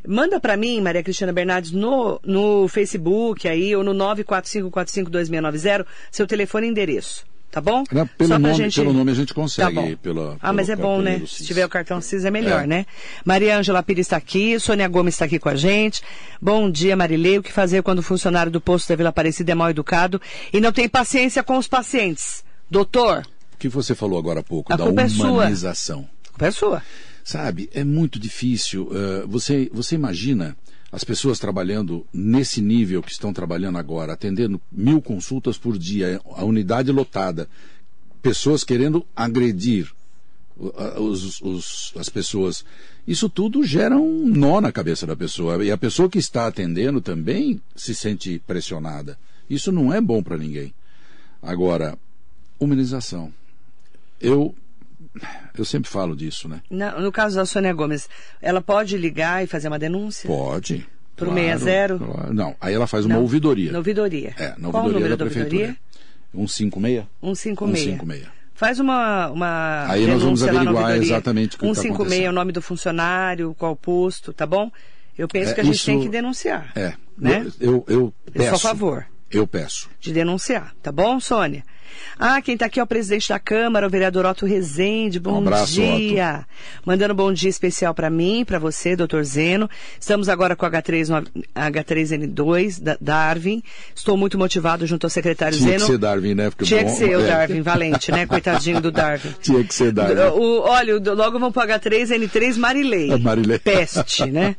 [0.08, 6.68] Manda para mim, Maria Cristina Bernardes, no, no Facebook aí, ou no 945452690, seu telefone
[6.68, 7.28] e endereço.
[7.52, 7.84] Tá bom?
[7.92, 8.76] Não, pelo, nome, gente...
[8.76, 9.74] pelo nome a gente consegue.
[9.74, 11.24] Tá pela, ah, mas é bom, né?
[11.26, 12.68] Se tiver o cartão CIS é melhor, é.
[12.68, 12.86] né?
[13.26, 16.04] Maria Ângela Pires está aqui, Sônia Gomes está aqui com a gente.
[16.40, 17.40] Bom dia, Marilei.
[17.40, 20.22] O que fazer quando o funcionário do posto da Vila Aparecida é mal educado
[20.54, 22.44] e não tem paciência com os pacientes?
[22.70, 23.26] Doutor?
[23.56, 26.02] O que você falou agora há pouco, a da humanização.
[26.02, 26.84] É a culpa é sua.
[27.24, 28.88] Sabe, é muito difícil.
[28.88, 30.56] Uh, você, você imagina
[30.92, 36.44] as pessoas trabalhando nesse nível que estão trabalhando agora, atendendo mil consultas por dia, a
[36.44, 37.48] unidade lotada,
[38.22, 39.92] pessoas querendo agredir
[40.60, 42.66] os, os, as pessoas.
[43.08, 45.64] Isso tudo gera um nó na cabeça da pessoa.
[45.64, 49.18] E a pessoa que está atendendo também se sente pressionada.
[49.50, 50.74] Isso não é bom para ninguém.
[51.42, 51.98] Agora,
[52.60, 53.34] humanização.
[54.20, 54.54] Eu
[55.58, 56.62] eu sempre falo disso, né?
[56.70, 58.10] No, no caso da Sônia Gomes,
[58.42, 60.28] ela pode ligar e fazer uma denúncia?
[60.28, 60.88] Pode.
[61.16, 61.98] Para o claro, 60?
[61.98, 62.34] Claro.
[62.34, 63.22] Não, aí ela faz uma não.
[63.22, 63.72] ouvidoria.
[63.72, 64.34] Na ouvidoria.
[64.38, 65.76] É, na Qual ouvidoria o número da, da prefeitura.
[66.34, 67.06] 156?
[67.22, 67.98] 156.
[68.00, 68.40] 156.
[68.54, 71.96] Faz uma, uma Aí nós vamos averiguar exatamente o que está acontecendo.
[71.98, 74.70] 156 é o nome do funcionário, qual posto, tá bom?
[75.18, 76.72] Eu penso é, que a gente isso, tem que denunciar.
[76.76, 76.94] É.
[77.18, 77.48] Né?
[77.60, 78.48] Eu, eu, eu peço.
[78.48, 79.06] Eu sou a favor.
[79.32, 79.90] Eu peço.
[80.00, 81.64] De denunciar, tá bom, Sônia?
[82.18, 85.20] Ah, quem está aqui é o presidente da Câmara, o vereador Otto Rezende.
[85.20, 86.40] Bom um abraço, dia.
[86.40, 86.48] Otto.
[86.86, 89.70] Mandando um bom dia especial para mim, para você, doutor Zeno.
[90.00, 93.64] Estamos agora com H3, H3N2, da Darwin.
[93.96, 95.78] Estou muito motivado junto ao secretário Tinha Zeno.
[95.78, 96.50] Tinha que ser Darwin, né?
[96.50, 97.28] Porque Tinha bom, que ser o é.
[97.28, 98.26] Darwin, valente, né?
[98.26, 99.34] Coitadinho do Darwin.
[99.42, 100.20] Tinha que ser Darwin.
[100.38, 103.18] O, olha, logo vamos para H3N3 Marilei.
[103.18, 103.60] Marilei.
[103.60, 104.56] Peste, né?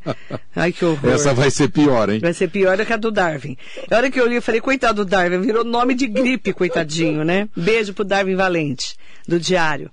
[0.55, 1.11] Ai, que horror.
[1.11, 2.19] Essa vai ser pior, hein?
[2.19, 3.57] Vai ser pior do que a do Darwin.
[3.89, 7.20] A hora que eu li, eu falei, coitado do Darwin, virou nome de gripe, coitadinho,
[7.23, 7.47] né?
[7.55, 8.95] Beijo pro Darwin Valente,
[9.27, 9.89] do Diário.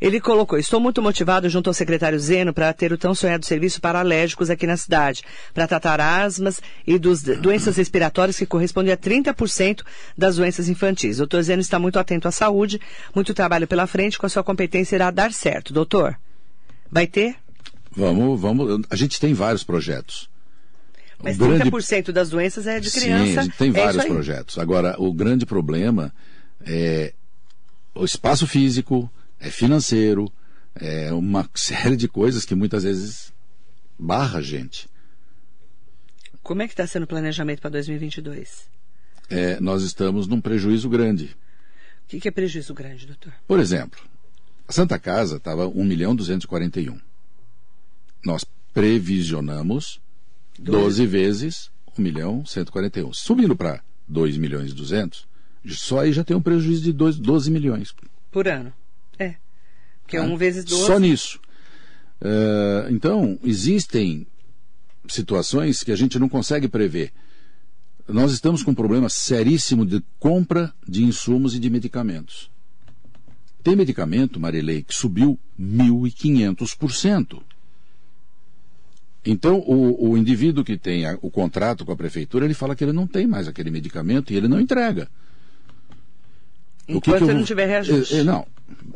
[0.00, 3.80] Ele colocou, estou muito motivado junto ao secretário Zeno para ter o tão sonhado serviço
[3.80, 8.96] para alérgicos aqui na cidade, para tratar asmas e dos, doenças respiratórias que correspondem a
[8.96, 9.82] 30%
[10.16, 11.16] das doenças infantis.
[11.16, 12.80] O doutor Zeno está muito atento à saúde,
[13.14, 15.72] muito trabalho pela frente, com a sua competência irá dar certo.
[15.72, 16.16] Doutor,
[16.90, 17.36] vai ter?
[17.96, 18.84] Vamos, vamos.
[18.90, 20.28] A gente tem vários projetos.
[21.22, 21.70] Mas grande...
[21.70, 23.24] 30% das doenças é de criança.
[23.24, 24.58] Sim, a gente tem é vários projetos.
[24.58, 26.12] Agora, o grande problema
[26.66, 27.12] é
[27.94, 30.32] o espaço físico, é financeiro,
[30.74, 33.32] é uma série de coisas que muitas vezes
[33.98, 34.88] barra a gente.
[36.42, 38.74] Como é que está sendo o planejamento para 2022?
[39.28, 41.36] é, nós estamos num prejuízo grande.
[42.04, 43.32] O que, que é prejuízo grande, doutor?
[43.46, 44.00] Por exemplo,
[44.68, 46.98] a Santa Casa estava 1 milhão 241.
[48.24, 50.00] Nós previsionamos
[50.58, 53.12] 12 vezes 1 milhão 141.
[53.12, 55.26] Subindo para 2 milhões e 200,
[55.68, 57.94] só aí já tem um prejuízo de 2, 12 milhões.
[58.30, 58.72] Por ano.
[59.18, 59.34] É.
[60.02, 60.26] Porque é Tá?
[60.26, 60.86] 1 vezes 12.
[60.86, 61.40] Só nisso.
[62.20, 64.26] Eh, então, existem
[65.08, 67.12] situações que a gente não consegue prever.
[68.08, 72.50] Nós estamos com um problema seríssimo de compra de insumos e de medicamentos.
[73.62, 77.40] Tem medicamento, Marilei, que subiu 1.500%.
[79.24, 82.84] Então, o, o indivíduo que tem a- o contrato com a prefeitura, ele fala que
[82.84, 85.08] ele não tem mais aquele medicamento e ele não entrega.
[86.88, 88.14] O que Enquanto que eu não tiver reajuste.
[88.14, 88.46] É, é, não.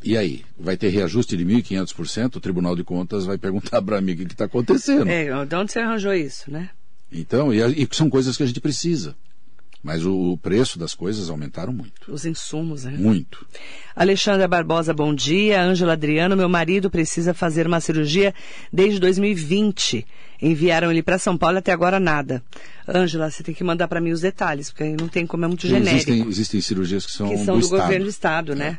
[0.03, 0.45] E aí?
[0.59, 2.37] Vai ter reajuste de 1.500%?
[2.37, 5.09] O Tribunal de Contas vai perguntar para mim o que está acontecendo.
[5.09, 6.71] É, de onde você arranjou isso, né?
[7.11, 9.17] Então, e, e são coisas que a gente precisa.
[9.83, 12.13] Mas o, preço das coisas aumentaram muito.
[12.13, 12.97] Os insumos, né?
[12.99, 13.47] Muito.
[13.95, 15.63] Alexandra Barbosa, bom dia.
[15.63, 18.35] Ângela Adriano, meu marido precisa fazer uma cirurgia
[18.73, 20.05] desde 2020.
[20.43, 22.43] Enviaram ele para São Paulo até agora nada.
[22.89, 25.49] Ângela, você tem que mandar para mim os detalhes, porque aí não tem como é
[25.49, 25.95] muito genérico.
[25.95, 27.67] Existem, existem cirurgias que são, que são do.
[27.67, 27.69] É.
[27.69, 28.79] governo do estado, né?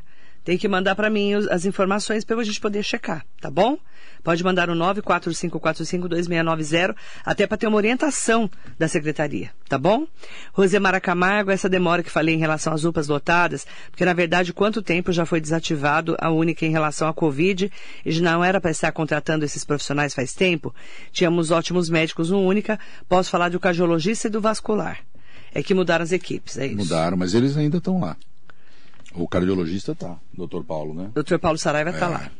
[0.49, 3.77] Tem que mandar para mim as informações para a gente poder checar, tá bom?
[4.23, 10.07] Pode mandar o 945452690, até para ter uma orientação da secretaria, tá bom?
[10.51, 14.81] Rosemara Camargo, essa demora que falei em relação às UPAs lotadas, porque na verdade quanto
[14.81, 17.71] tempo já foi desativado a única em relação à Covid
[18.03, 20.73] e não era para estar contratando esses profissionais faz tempo?
[21.11, 24.97] Tínhamos ótimos médicos no única, posso falar do cardiologista e do vascular.
[25.53, 26.77] É que mudaram as equipes, é isso.
[26.77, 28.17] Mudaram, mas eles ainda estão lá.
[29.13, 31.11] O cardiologista tá, doutor Paulo, né?
[31.13, 31.37] Dr.
[31.39, 32.09] Paulo Saraiva está É.
[32.09, 32.31] lá.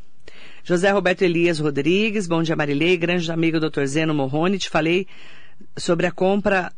[0.63, 3.85] José Roberto Elias Rodrigues, bom dia Marilei, grande amigo Dr.
[3.85, 5.07] Zeno Morrone, te falei
[5.77, 6.71] sobre a compra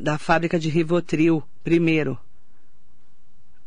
[0.00, 2.18] da fábrica de Rivotril primeiro.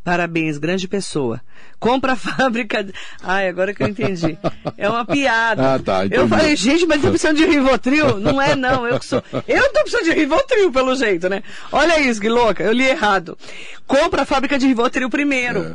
[0.03, 1.41] Parabéns, grande pessoa.
[1.79, 2.87] Compra a fábrica.
[3.21, 4.37] Ai, agora que eu entendi.
[4.77, 5.75] É uma piada.
[5.75, 8.17] Ah, tá, Eu falei, gente, mas tô precisando de Rivotril?
[8.19, 8.87] Não é, não.
[8.87, 9.21] Eu que sou.
[9.47, 11.43] Eu tô precisando de Rivotril, pelo jeito, né?
[11.71, 12.63] Olha isso, que louca.
[12.63, 13.37] Eu li errado.
[13.85, 15.59] Compra a fábrica de Rivotril primeiro.
[15.65, 15.73] É.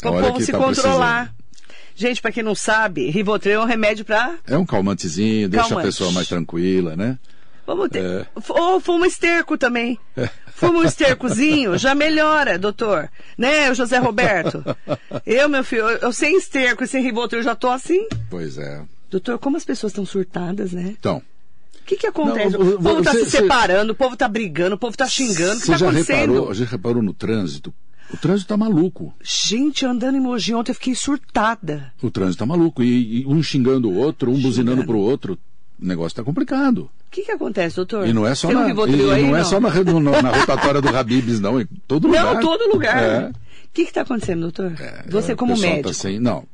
[0.00, 1.34] Para o povo se tá controlar.
[1.94, 5.86] Gente, para quem não sabe, Rivotril é um remédio para É um calmantezinho, deixa Calmante.
[5.86, 7.18] a pessoa mais tranquila, né?
[7.66, 8.02] Vamos ter.
[8.02, 8.26] É.
[8.48, 9.98] Ou fuma esterco também.
[10.66, 13.08] Fuma um estercozinho, já melhora, doutor.
[13.36, 14.64] Né, José Roberto?
[15.26, 18.06] Eu, meu filho, eu, eu sem esterco e sem Rivotril já tô assim.
[18.30, 18.82] Pois é.
[19.10, 20.94] Doutor, como as pessoas estão surtadas, né?
[20.98, 21.22] Então,
[21.80, 22.56] O que que acontece?
[22.56, 25.58] Não, o povo tá você- se separando, o povo tá brigando, o povo tá xingando.
[25.58, 26.32] O que tá já acontecendo?
[26.32, 27.74] reparou, já reparou no trânsito?
[28.12, 29.12] O trânsito tá maluco.
[29.22, 31.92] Gente, andando em Mogi ontem eu fiquei surtada.
[32.02, 32.82] O trânsito tá maluco.
[32.82, 34.86] E, e um xingando o outro, um buzinando Xingando.
[34.86, 35.38] pro outro.
[35.80, 36.90] O negócio tá complicado.
[37.12, 38.08] O que que acontece, doutor?
[38.08, 41.60] E não é só, na, e, não é só na, na rotatória do Habibs, não.
[41.60, 42.36] Em todo lugar.
[42.36, 43.02] Não, todo lugar.
[43.02, 43.28] É.
[43.28, 43.34] O
[43.70, 44.72] que que tá acontecendo, doutor?
[44.80, 45.88] É, Você como pessoal médico.
[45.90, 46.46] Tá sem, não.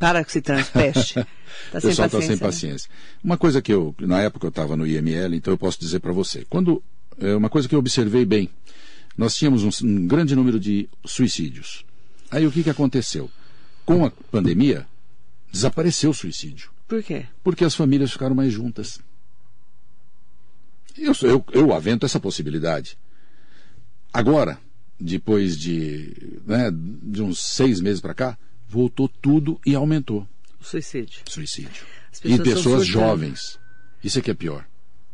[0.00, 1.14] Para com esse trânsito, peste.
[1.70, 2.36] Tá O pessoal está sem né?
[2.38, 2.90] paciência.
[3.22, 6.12] Uma coisa que eu, na época eu estava no IML, então eu posso dizer para
[6.12, 6.46] você.
[6.48, 6.82] Quando,
[7.20, 8.48] é uma coisa que eu observei bem,
[9.16, 11.84] nós tínhamos um, um grande número de suicídios.
[12.30, 13.30] Aí o que, que aconteceu?
[13.84, 14.86] Com a pandemia,
[15.52, 16.70] desapareceu o suicídio.
[16.88, 17.26] Por quê?
[17.44, 18.98] Porque as famílias ficaram mais juntas.
[20.96, 22.98] Eu, eu, eu avento essa possibilidade.
[24.12, 24.58] Agora,
[24.98, 30.26] depois de, né, de uns seis meses para cá, voltou tudo e aumentou
[30.60, 31.20] O suicídio.
[31.28, 31.84] suicídio.
[32.10, 33.58] As E pessoas pessoas jovens.
[34.02, 34.66] Isso é que é pior.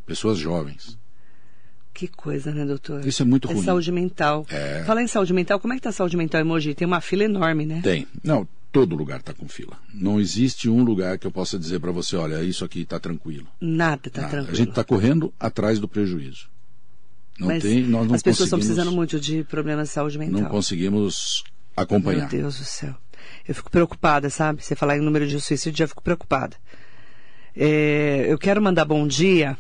[0.07, 0.97] Pessoas jovens.
[1.93, 3.07] Que coisa, né, doutor?
[3.07, 3.63] Isso é muito ruim.
[3.63, 4.47] saúde mental.
[4.49, 4.83] É.
[4.85, 6.75] Falar em saúde mental, como é que tá a saúde mental em Mogi?
[6.75, 7.81] Tem uma fila enorme, né?
[7.83, 8.07] Tem.
[8.23, 9.79] Não, todo lugar está com fila.
[9.95, 13.47] Não existe um lugar que eu possa dizer para você, olha, isso aqui está tranquilo.
[13.61, 14.31] Nada tá Nada.
[14.33, 14.53] tranquilo.
[14.53, 16.49] A gente está correndo atrás do prejuízo.
[17.39, 20.41] Não Mas tem, nós não as pessoas estão precisando muito de problemas de saúde mental.
[20.41, 21.45] Não conseguimos
[21.77, 22.29] Meu acompanhar.
[22.29, 22.97] Deus do céu.
[23.47, 24.63] Eu fico preocupada, sabe?
[24.63, 26.57] Você falar em número de suicídio, já fico preocupada.
[27.57, 29.57] É, eu quero mandar bom dia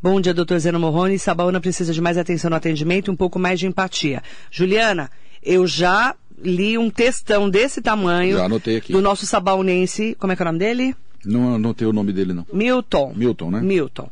[0.02, 1.18] Bom dia, doutor Zeno Morrone.
[1.18, 4.22] Sabaúna precisa de mais atenção no atendimento e um pouco mais de empatia.
[4.50, 5.10] Juliana,
[5.42, 8.92] eu já li um textão desse tamanho Já anotei aqui.
[8.92, 10.94] do nosso sabaunense, como é que é o nome dele?
[11.26, 12.46] Não anotei o nome dele, não.
[12.52, 13.12] Milton.
[13.14, 13.60] Milton, né?
[13.60, 14.10] Milton.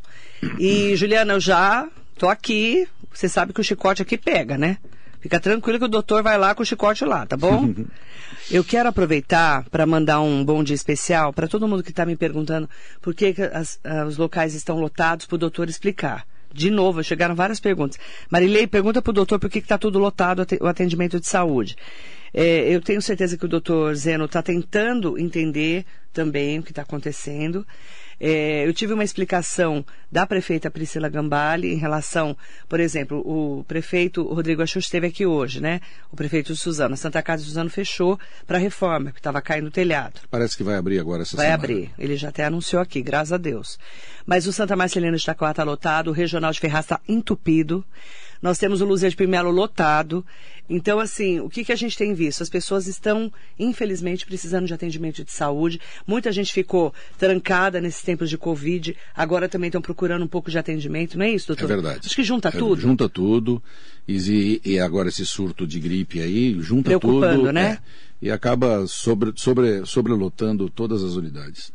[0.59, 1.87] E, Juliana, eu já
[2.17, 2.87] tô aqui.
[3.13, 4.77] Você sabe que o chicote aqui pega, né?
[5.21, 7.73] Fica tranquilo que o doutor vai lá com o chicote lá, tá bom?
[8.51, 12.15] Eu quero aproveitar para mandar um bom dia especial para todo mundo que está me
[12.15, 12.69] perguntando
[13.01, 16.27] por que, que as, ah, os locais estão lotados para o doutor explicar.
[16.55, 17.99] De novo, chegaram várias perguntas.
[18.29, 21.75] Marilei, pergunta para o doutor por que está tudo lotado o atendimento de saúde.
[22.33, 26.83] É, eu tenho certeza que o doutor Zeno está tentando entender também o que está
[26.83, 27.67] acontecendo.
[28.19, 32.37] É, eu tive uma explicação da prefeita Priscila Gambale em relação,
[32.69, 35.81] por exemplo, o prefeito Rodrigo Axux esteve aqui hoje, né?
[36.11, 36.93] O prefeito de Suzano.
[36.93, 40.21] A Santa Casa de Suzano fechou para reforma, porque estava caindo o telhado.
[40.29, 41.67] Parece que vai abrir agora essa vai semana.
[41.67, 41.91] Vai abrir.
[41.97, 43.77] Ele já até anunciou aqui, graças a Deus.
[44.25, 47.85] Mas o Santa Marcelina de Itacoá está lotado, o Regional de Ferraz está entupido.
[48.45, 50.23] Nós temos o Luzia de Primelo lotado.
[50.69, 52.43] Então, assim, o que, que a gente tem visto?
[52.43, 55.81] As pessoas estão, infelizmente, precisando de atendimento de saúde.
[56.05, 58.95] Muita gente ficou trancada nesses tempos de Covid.
[59.15, 61.17] Agora também estão procurando um pouco de atendimento.
[61.17, 61.63] Não é isso, doutor?
[61.63, 62.01] É verdade.
[62.05, 62.79] Acho que junta é, tudo.
[62.79, 63.63] Junta tudo.
[64.07, 67.51] E, e, agora esse surto de gripe aí, junta Preocupando, tudo.
[67.51, 67.79] né?
[68.21, 71.73] É, e acaba sobre, sobre, sobrelotando todas as unidades.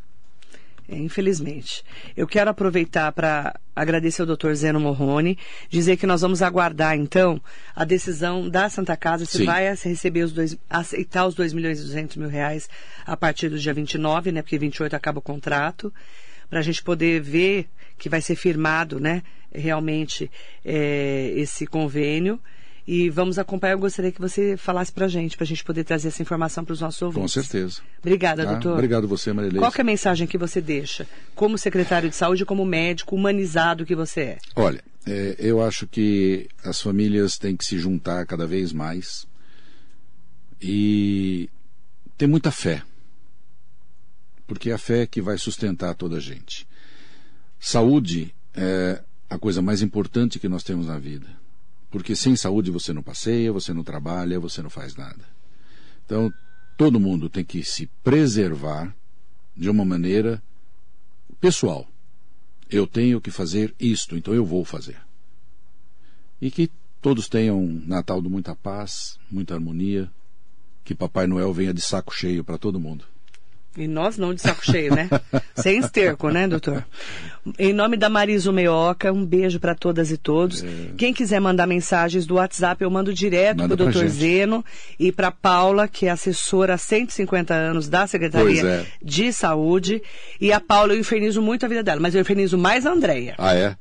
[0.97, 1.83] Infelizmente.
[2.15, 5.37] Eu quero aproveitar para agradecer ao doutor Zeno Morrone,
[5.69, 7.41] dizer que nós vamos aguardar, então,
[7.73, 9.45] a decisão da Santa Casa se Sim.
[9.45, 12.69] vai receber os dois, aceitar os 2 milhões e 200 mil reais
[13.05, 15.93] a partir do dia 29, né, porque 28 acaba o contrato,
[16.49, 17.67] para a gente poder ver
[17.97, 19.23] que vai ser firmado, né,
[19.53, 20.29] realmente
[20.65, 22.39] é, esse convênio.
[22.87, 23.73] E vamos acompanhar.
[23.73, 26.65] Eu gostaria que você falasse para a gente, para a gente poder trazer essa informação
[26.65, 27.21] para os nossos ouvintes.
[27.35, 27.81] Com certeza.
[27.99, 28.53] Obrigada, Tá?
[28.53, 28.73] doutor.
[28.73, 29.59] Obrigado você, Marilene.
[29.59, 33.85] Qual que é a mensagem que você deixa, como secretário de saúde, como médico humanizado
[33.85, 34.37] que você é?
[34.55, 39.27] Olha, é, eu acho que as famílias têm que se juntar cada vez mais
[40.61, 41.49] e
[42.17, 42.83] ter muita fé,
[44.47, 46.67] porque é a fé que vai sustentar toda a gente.
[47.59, 51.27] Saúde é a coisa mais importante que nós temos na vida,
[51.91, 55.23] porque sem saúde você não passeia, você não trabalha, você não faz nada.
[56.05, 56.33] Então,
[56.75, 58.95] todo mundo tem que se preservar
[59.55, 60.41] de uma maneira
[61.39, 61.87] pessoal
[62.71, 64.97] eu tenho que fazer isto, então eu vou fazer.
[66.39, 66.71] E que
[67.01, 70.09] todos tenham um Natal de muita paz, muita harmonia,
[70.83, 73.03] que Papai Noel venha de saco cheio para todo mundo.
[73.77, 75.09] E nós não de saco cheio, né?
[75.55, 76.85] Sem esterco, né, doutor?
[77.57, 80.63] Em nome da Marisa Meoca, um beijo para todas e todos.
[80.63, 80.67] É...
[80.97, 84.63] Quem quiser mandar mensagens do WhatsApp, eu mando direto para o doutor Zeno
[84.99, 88.85] e para Paula, que é assessora há 150 anos da Secretaria é.
[89.01, 90.01] de Saúde.
[90.39, 93.35] E a Paula, eu infernizo muito a vida dela, mas eu infernizo mais a Andréia.
[93.37, 93.75] Ah, é?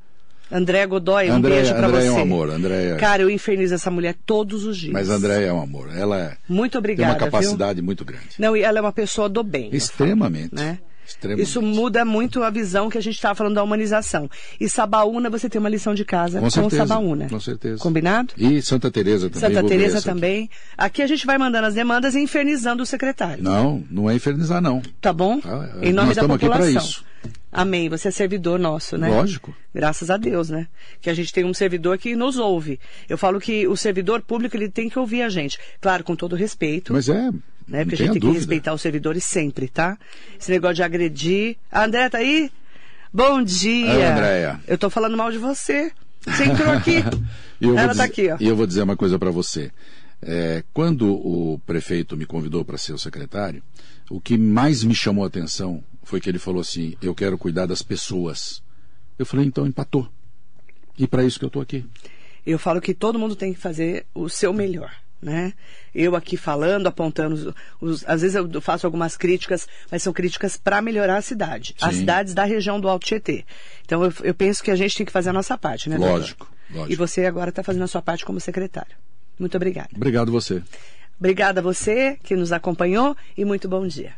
[0.50, 2.08] André Godoy, um beijo para André você.
[2.08, 2.96] é um amor, André.
[2.96, 4.92] Cara, eu infernizo essa mulher todos os dias.
[4.92, 5.88] Mas André é um amor.
[5.96, 7.84] Ela é, muito obrigada, tem uma capacidade viu?
[7.84, 8.28] muito grande.
[8.38, 9.70] Não, e ela é uma pessoa do bem.
[9.72, 10.50] Extremamente.
[10.50, 10.78] Falo, né?
[11.06, 11.48] Extremamente.
[11.48, 14.30] Isso muda muito a visão que a gente estava falando da humanização.
[14.60, 17.28] E Sabaúna, você tem uma lição de casa com, com certeza, Sabaúna.
[17.28, 17.82] Com certeza.
[17.82, 18.34] Combinado?
[18.36, 19.54] E Santa Teresa também.
[19.54, 20.44] Santa Teresa também.
[20.44, 20.52] Aqui.
[20.76, 23.42] aqui a gente vai mandando as demandas e infernizando o secretário.
[23.42, 24.82] Não, não é infernizar, não.
[25.00, 25.40] Tá bom?
[25.44, 26.66] Ah, em nome nós da população.
[26.66, 27.04] aqui isso.
[27.52, 27.88] Amém.
[27.88, 29.08] Você é servidor nosso, né?
[29.08, 29.54] Lógico.
[29.74, 30.68] Graças a Deus, né?
[31.00, 32.78] Que a gente tem um servidor que nos ouve.
[33.08, 35.58] Eu falo que o servidor público ele tem que ouvir a gente.
[35.80, 36.92] Claro, com todo respeito.
[36.92, 37.30] Mas é.
[37.66, 37.84] Né?
[37.84, 38.32] Porque a gente tem dúvida.
[38.32, 39.98] que respeitar os servidores sempre, tá?
[40.38, 41.56] Esse negócio de agredir.
[41.70, 42.50] A André tá aí?
[43.12, 43.92] Bom dia.
[43.92, 44.60] Oi, Andréia.
[44.68, 45.90] Eu tô falando mal de você.
[46.20, 46.96] Você entrou aqui.
[47.60, 48.36] Ela dizer, tá aqui, ó.
[48.38, 49.70] E eu vou dizer uma coisa para você.
[50.22, 53.62] É, quando o prefeito me convidou para ser o secretário,
[54.08, 57.66] o que mais me chamou a atenção foi que ele falou assim: eu quero cuidar
[57.66, 58.62] das pessoas.
[59.18, 60.08] Eu falei, então empatou.
[60.98, 61.84] E para isso que eu estou aqui.
[62.44, 64.90] Eu falo que todo mundo tem que fazer o seu melhor.
[65.20, 65.52] Né?
[65.94, 67.54] Eu aqui falando, apontando, os,
[68.00, 71.86] os, às vezes eu faço algumas críticas, mas são críticas para melhorar a cidade, Sim.
[71.86, 73.44] as cidades da região do Alto Tietê.
[73.84, 75.98] Então eu, eu, penso que a gente tem que fazer a nossa parte, né?
[75.98, 76.90] Lógico, lógico.
[76.90, 78.96] E você agora está fazendo a sua parte como secretário.
[79.38, 79.90] Muito obrigada.
[79.94, 80.62] Obrigado você.
[81.18, 84.14] Obrigada a você que nos acompanhou e muito bom dia.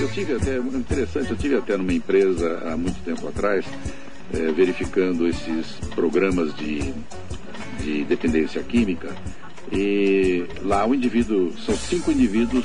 [0.00, 3.64] Eu tive até, interessante, eu tive até numa empresa há muito tempo atrás,
[4.32, 6.92] é, verificando esses programas de,
[7.82, 9.14] de dependência química,
[9.72, 12.64] e lá o indivíduo, são cinco indivíduos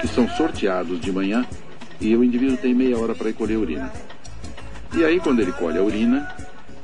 [0.00, 1.46] que são sorteados de manhã,
[2.00, 3.92] e o indivíduo tem meia hora para colher a urina.
[4.94, 6.34] E aí, quando ele colhe a urina,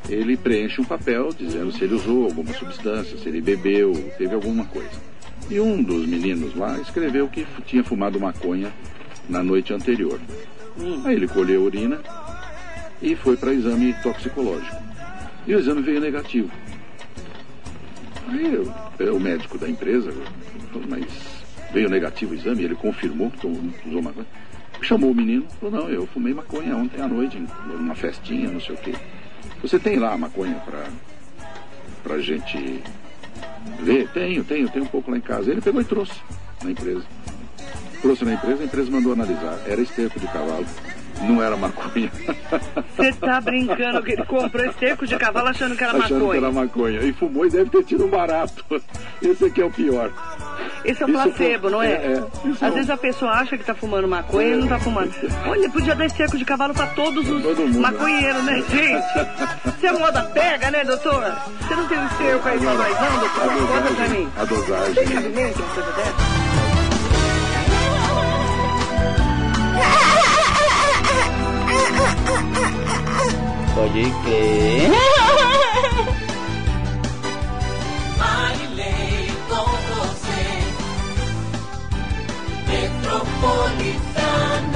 [0.09, 4.65] ele preenche um papel dizendo se ele usou alguma substância, se ele bebeu, teve alguma
[4.67, 5.14] coisa.
[5.51, 8.73] E um dos meninos lá escreveu que tinha fumado maconha
[9.29, 10.19] na noite anterior.
[10.79, 11.03] Hum.
[11.05, 12.01] Aí ele colheu a urina
[13.01, 14.77] e foi para exame toxicológico.
[15.47, 16.51] E o exame veio negativo.
[18.29, 18.55] Aí
[18.99, 20.13] eu, o médico da empresa
[20.73, 21.05] falou, mas
[21.73, 24.27] veio negativo o exame, ele confirmou que usou maconha.
[24.81, 28.75] Chamou o menino, falou, não, eu fumei maconha ontem à noite, numa festinha, não sei
[28.75, 28.95] o quê.
[29.63, 30.85] Você tem lá a maconha para
[32.03, 32.83] pra gente
[33.81, 34.09] ver?
[34.09, 35.51] Tenho, tenho, tenho um pouco lá em casa.
[35.51, 36.15] Ele pegou e trouxe
[36.63, 37.05] na empresa.
[38.01, 39.59] Trouxe na empresa, a empresa mandou analisar.
[39.67, 40.67] Era esterco de cavalo
[41.23, 42.11] não era maconha.
[42.97, 46.31] Você tá brincando que ele comprou esterco de cavalo achando que era achando maconha?
[46.31, 47.01] que era maconha.
[47.03, 48.65] E fumou e deve ter tido um barato.
[49.23, 50.13] Esse aqui é o pior.
[50.85, 51.93] Esse é o placebo, não é?
[51.93, 52.25] é, é.
[52.51, 55.13] Às é vezes a pessoa acha que tá fumando maconha e não tá fumando.
[55.47, 59.81] Olha, podia dar esterco de cavalo pra todos os Todo mundo, maconheiros, né, gente?
[59.81, 61.33] Se a moda pega, né, doutor?
[61.61, 63.69] Você não tem um esterco aí pra nós, não, doutor?
[63.69, 64.29] Conta pra mim.
[64.37, 64.95] A dosagem.
[64.95, 66.55] Tem cabimento uma coisa dessa?
[73.77, 75.44] Oye, ¿qué?
[83.45, 84.74] Napolitano.